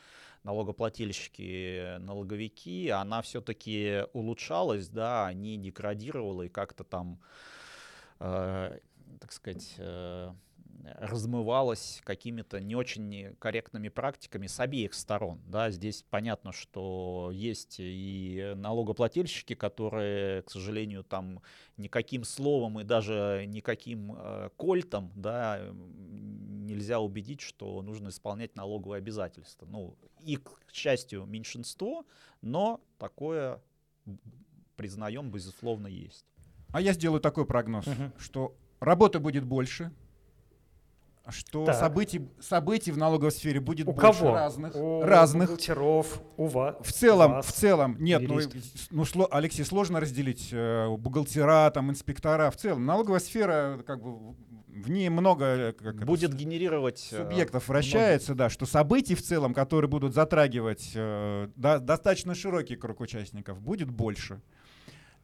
[0.43, 7.20] налогоплательщики, налоговики, она все-таки улучшалась, да, а не деградировала и как-то там,
[8.18, 8.78] э,
[9.20, 10.32] так сказать, э,
[10.99, 15.41] размывалась какими-то не очень корректными практиками с обеих сторон.
[15.47, 21.41] Да, здесь понятно, что есть и налогоплательщики, которые, к сожалению, там
[21.76, 29.66] никаким словом и даже никаким э, кольтом да, нельзя убедить, что нужно исполнять налоговые обязательства.
[29.66, 32.05] Ну, их, к счастью, меньшинство,
[32.41, 33.61] но такое,
[34.76, 36.26] признаем, безусловно, есть.
[36.72, 38.12] А я сделаю такой прогноз, угу.
[38.18, 39.93] что работы будет больше,
[41.31, 41.77] что так.
[41.77, 44.35] событий, событий в налоговой сфере будет у больше кого?
[44.35, 44.75] разных.
[44.75, 45.49] У разных.
[45.49, 46.77] бухгалтеров, у вас.
[46.81, 48.41] В целом, вас, в целом, нет, ну,
[48.91, 52.51] ну сло, Алексей, сложно разделить э, бухгалтера, там, инспектора.
[52.51, 54.35] В целом, налоговая сфера, как бы,
[54.66, 58.45] в ней много э, как будет это, генерировать э, субъектов вращается, много.
[58.45, 63.91] да, что событий в целом, которые будут затрагивать э, до, достаточно широкий круг участников, будет
[63.91, 64.41] больше.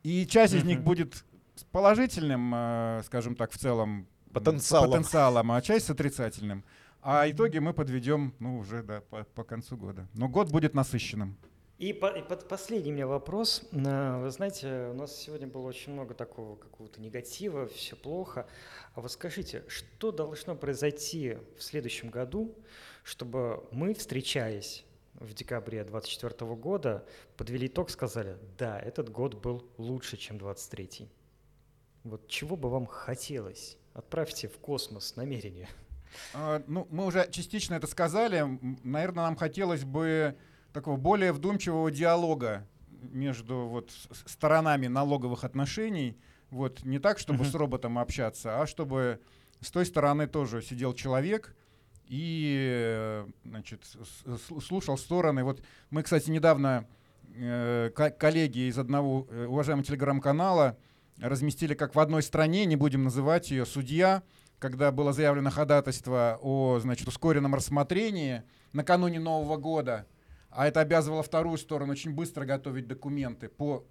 [0.04, 1.24] И часть из них будет
[1.72, 4.90] положительным, э, скажем так, в целом потенциалом.
[4.90, 6.64] потенциалом, а часть с отрицательным.
[7.00, 10.08] А итоги мы подведем, ну, уже, да, по, по концу года.
[10.14, 11.38] Но год будет насыщенным.
[11.78, 13.62] И, по, и под последний у меня вопрос.
[13.70, 18.48] Вы знаете, у нас сегодня было очень много такого какого-то негатива, все плохо.
[18.94, 22.52] А вот скажите, что должно произойти в следующем году,
[23.04, 27.06] чтобы мы, встречаясь в декабре 2024 года,
[27.36, 31.08] подвели итог, сказали, да, этот год был лучше, чем 23
[32.02, 33.78] Вот чего бы вам хотелось?
[33.98, 35.68] Отправьте в космос намерение.
[36.32, 38.44] А, ну, мы уже частично это сказали.
[38.84, 40.36] Наверное, нам хотелось бы
[40.72, 42.64] такого более вдумчивого диалога
[43.02, 43.90] между вот
[44.24, 46.16] сторонами налоговых отношений.
[46.50, 47.50] Вот не так, чтобы uh-huh.
[47.50, 49.20] с роботом общаться, а чтобы
[49.60, 51.56] с той стороны тоже сидел человек
[52.06, 53.82] и значит,
[54.60, 55.42] слушал стороны.
[55.42, 56.86] Вот мы, кстати, недавно
[57.34, 60.78] э, коллеги из одного э, уважаемого телеграм-канала
[61.20, 64.22] разместили, как в одной стране, не будем называть ее, судья,
[64.58, 68.42] когда было заявлено ходатайство о значит, ускоренном рассмотрении
[68.72, 70.06] накануне Нового года,
[70.50, 73.86] а это обязывало вторую сторону очень быстро готовить документы по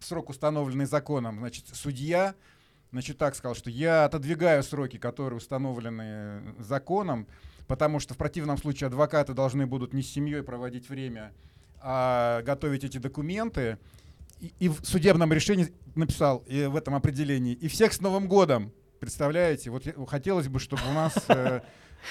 [0.00, 1.38] срок, установленный законом.
[1.38, 2.34] Значит, судья
[2.92, 7.26] значит, так сказал, что я отодвигаю сроки, которые установлены законом,
[7.66, 11.32] потому что в противном случае адвокаты должны будут не с семьей проводить время,
[11.80, 13.78] а готовить эти документы.
[14.42, 18.72] И, и в судебном решении написал и в этом определении «И всех с Новым годом!»
[18.98, 19.70] Представляете?
[19.70, 21.60] Вот хотелось бы, чтобы у нас, э,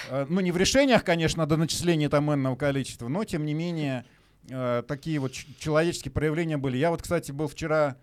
[0.08, 4.06] э, ну не в решениях, конечно, до начисления там энного количества, но тем не менее
[4.48, 6.78] э, такие вот человеческие проявления были.
[6.78, 7.98] Я вот, кстати, был вчера,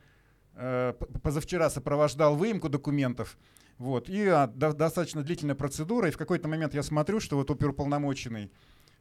[0.53, 3.35] э, позавчера сопровождал выемку документов,
[3.79, 7.49] вот, и а, до, достаточно длительная процедура, и в какой-то момент я смотрю, что вот
[7.49, 8.51] оперуполномоченный,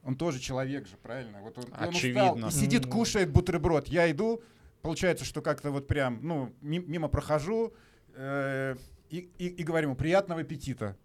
[0.05, 1.41] он тоже человек же, правильно?
[1.43, 2.33] Вот он, Очевидно.
[2.33, 3.89] он устал и сидит, кушает бутерброд.
[3.89, 4.41] Я иду,
[4.89, 7.75] получается, что как-то вот прям, ну, мимо прохожу,
[8.15, 8.75] э,
[9.11, 10.97] и, и, и говорим ему приятного аппетита.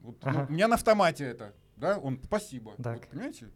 [0.00, 0.40] Вот, ну, ага.
[0.40, 2.74] ну, у меня на автомате это, да, он спасибо.
[2.76, 3.50] Вот, понимаете?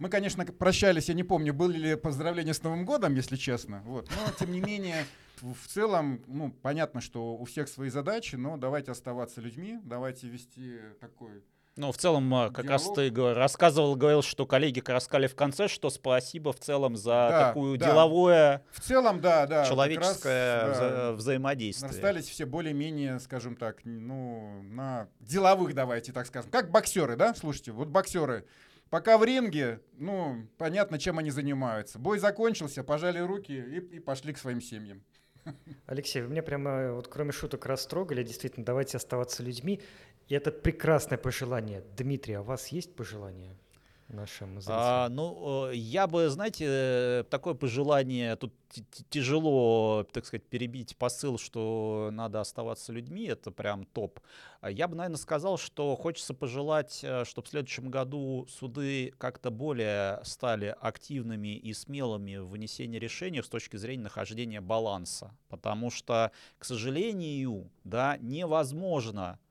[0.00, 3.82] Мы, конечно, прощались, я не помню, были ли поздравления с Новым годом, если честно.
[3.84, 4.10] Вот.
[4.10, 5.04] Но, тем не менее,
[5.40, 10.80] в целом, ну, понятно, что у всех свои задачи, но давайте оставаться людьми, давайте вести
[10.98, 11.44] такой
[11.76, 12.70] ну, в целом, а, как Диалог.
[12.70, 16.96] раз ты рассказывал, говорил, что коллеги как раз сказали в конце, что спасибо в целом
[16.96, 17.86] за да, такую да.
[17.86, 21.90] деловое, в целом, да, да, человеческое раз, да, взаимодействие.
[21.90, 26.50] Расстались все более-менее, скажем так, ну, на деловых, давайте так скажем.
[26.50, 27.34] Как боксеры, да?
[27.34, 28.46] Слушайте, вот боксеры.
[28.90, 31.98] Пока в ринге, ну, понятно, чем они занимаются.
[31.98, 35.02] Бой закончился, пожали руки и, и пошли к своим семьям.
[35.86, 38.22] Алексей, вы меня прямо, вот кроме шуток, растрогали.
[38.22, 39.80] Действительно, давайте оставаться людьми.
[40.28, 41.82] И это прекрасное пожелание.
[41.96, 43.56] Дмитрий, а у вас есть пожелание?
[44.08, 44.78] нашим зрителям?
[44.78, 48.52] А, ну, э, я бы, знаете, такое пожелание, тут
[49.08, 54.20] тяжело, так сказать, перебить посыл, что надо оставаться людьми, это прям топ.
[54.60, 59.50] А я бы, наверное, сказал, что хочется пожелать, э, чтобы в следующем году суды как-то
[59.50, 65.34] более стали активными и смелыми в вынесении решений с точки зрения нахождения баланса.
[65.48, 69.43] Потому что, к сожалению, да, невозможно э,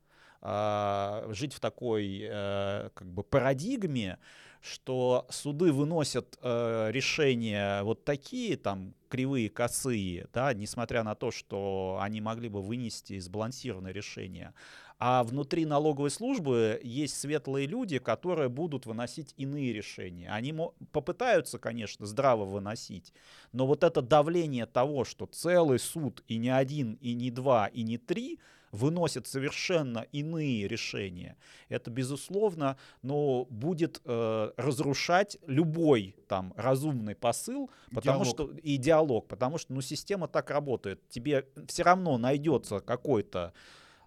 [0.43, 4.19] жить в такой э, как бы парадигме,
[4.61, 11.99] что суды выносят э, решения вот такие, там, кривые, косые, да, несмотря на то, что
[12.01, 14.53] они могли бы вынести сбалансированное решение.
[14.99, 20.29] А внутри налоговой службы есть светлые люди, которые будут выносить иные решения.
[20.29, 20.53] Они
[20.93, 23.13] попытаются, конечно, здраво выносить,
[23.51, 27.83] но вот это давление того, что целый суд и не один, и не два, и
[27.83, 28.39] не три—
[28.73, 31.37] выносят совершенно иные решения,
[31.69, 38.27] это, безусловно, но будет э, разрушать любой там разумный посыл, потому диалог.
[38.27, 41.07] что и диалог, потому что ну, система так работает.
[41.07, 43.53] Тебе все равно найдется какой-то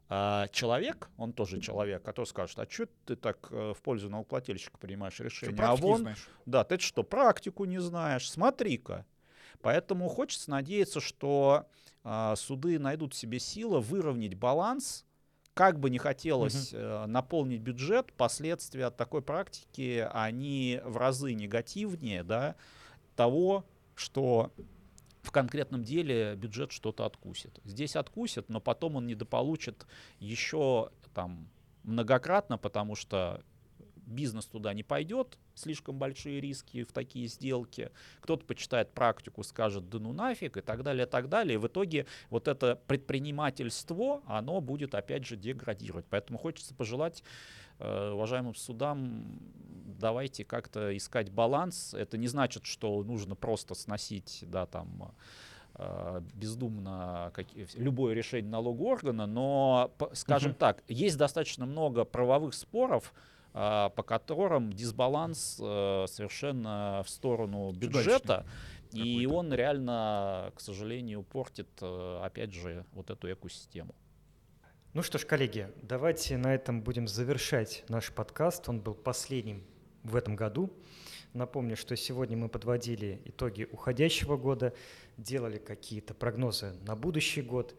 [0.08, 4.78] а человек, он тоже человек, который скажет, а что ты так э, в пользу налогоплательщика
[4.78, 5.56] принимаешь решение?
[5.60, 6.08] а вон,
[6.44, 8.30] да, ты что, практику не знаешь?
[8.30, 9.04] Смотри-ка.
[9.62, 11.66] Поэтому хочется надеяться, что
[12.04, 15.04] а, суды найдут в себе силы выровнять баланс.
[15.54, 16.82] Как бы не хотелось угу.
[16.82, 22.56] э, наполнить бюджет, последствия от такой практики, они в разы негативнее да,
[23.16, 24.52] того, что
[25.22, 27.58] в конкретном деле бюджет что-то откусит.
[27.64, 29.86] Здесь откусит, но потом он недополучит
[30.20, 31.48] еще там
[31.82, 33.42] многократно, потому что
[34.06, 37.90] бизнес туда не пойдет, слишком большие риски в такие сделки.
[38.20, 41.54] Кто-то почитает практику, скажет, да ну нафиг и так далее, и так далее.
[41.54, 46.06] И в итоге вот это предпринимательство, оно будет опять же деградировать.
[46.08, 47.22] Поэтому хочется пожелать
[47.78, 49.40] э, уважаемым судам,
[49.98, 51.94] давайте как-то искать баланс.
[51.94, 55.14] Это не значит, что нужно просто сносить, да, там,
[55.74, 60.56] э, бездумно как, любое решение налогового органа, но, скажем uh-huh.
[60.56, 63.12] так, есть достаточно много правовых споров,
[63.56, 68.44] по которым дисбаланс э, совершенно в сторону бюджета.
[68.92, 73.94] И он реально, к сожалению, портит, э, опять же, вот эту экосистему.
[74.92, 78.68] Ну что ж, коллеги, давайте на этом будем завершать наш подкаст.
[78.68, 79.64] Он был последним
[80.02, 80.70] в этом году.
[81.32, 84.74] Напомню, что сегодня мы подводили итоги уходящего года,
[85.16, 87.74] делали какие-то прогнозы на будущий год.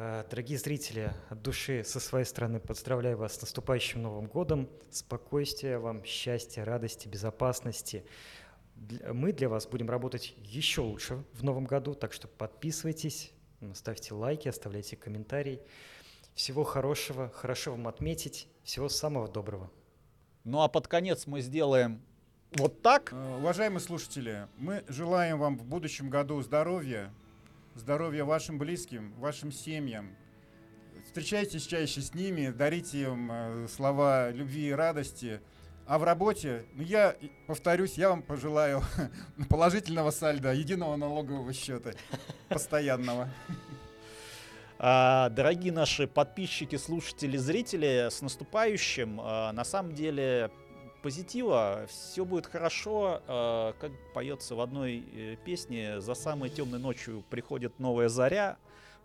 [0.00, 4.68] Э, дорогие зрители, от души со своей стороны поздравляю вас с наступающим Новым годом.
[4.92, 8.04] Спокойствия вам, счастья, радости, безопасности.
[9.12, 13.32] Мы для вас будем работать еще лучше в Новом году, так что подписывайтесь,
[13.74, 15.60] ставьте лайки, оставляйте комментарии.
[16.32, 19.68] Всего хорошего, хорошо вам отметить, всего самого доброго.
[20.44, 22.00] Ну а под конец мы сделаем
[22.52, 23.12] вот так.
[23.12, 27.12] Э, уважаемые слушатели, мы желаем вам в будущем году здоровья,
[27.74, 30.16] здоровья вашим близким, вашим семьям.
[31.06, 35.40] Встречайтесь чаще с ними, дарите им э, слова любви и радости.
[35.86, 37.16] А в работе, ну я
[37.46, 38.82] повторюсь, я вам пожелаю
[39.48, 41.92] положительного сальда, единого налогового счета,
[42.48, 43.28] постоянного.
[44.78, 49.18] А, дорогие наши подписчики, слушатели, зрители, с наступающим.
[49.20, 50.50] А, на самом деле
[51.02, 53.22] позитива, все будет хорошо.
[53.26, 58.56] Э, как поется в одной э, песне, за самой темной ночью приходит новая заря.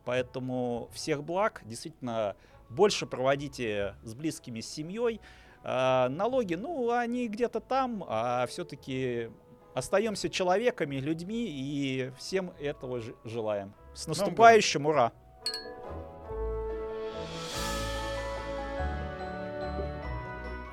[0.06, 2.36] Поэтому всех благ, действительно,
[2.70, 5.22] больше проводите с близкими, с семьей.
[5.64, 9.30] Э, налоги, ну, они где-то там, а все-таки
[9.74, 13.74] остаемся человеками, людьми, и всем этого желаем.
[13.94, 15.12] С наступающим, ура!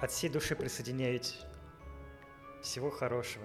[0.01, 1.41] От всей души присоединяюсь.
[2.63, 3.45] Всего хорошего.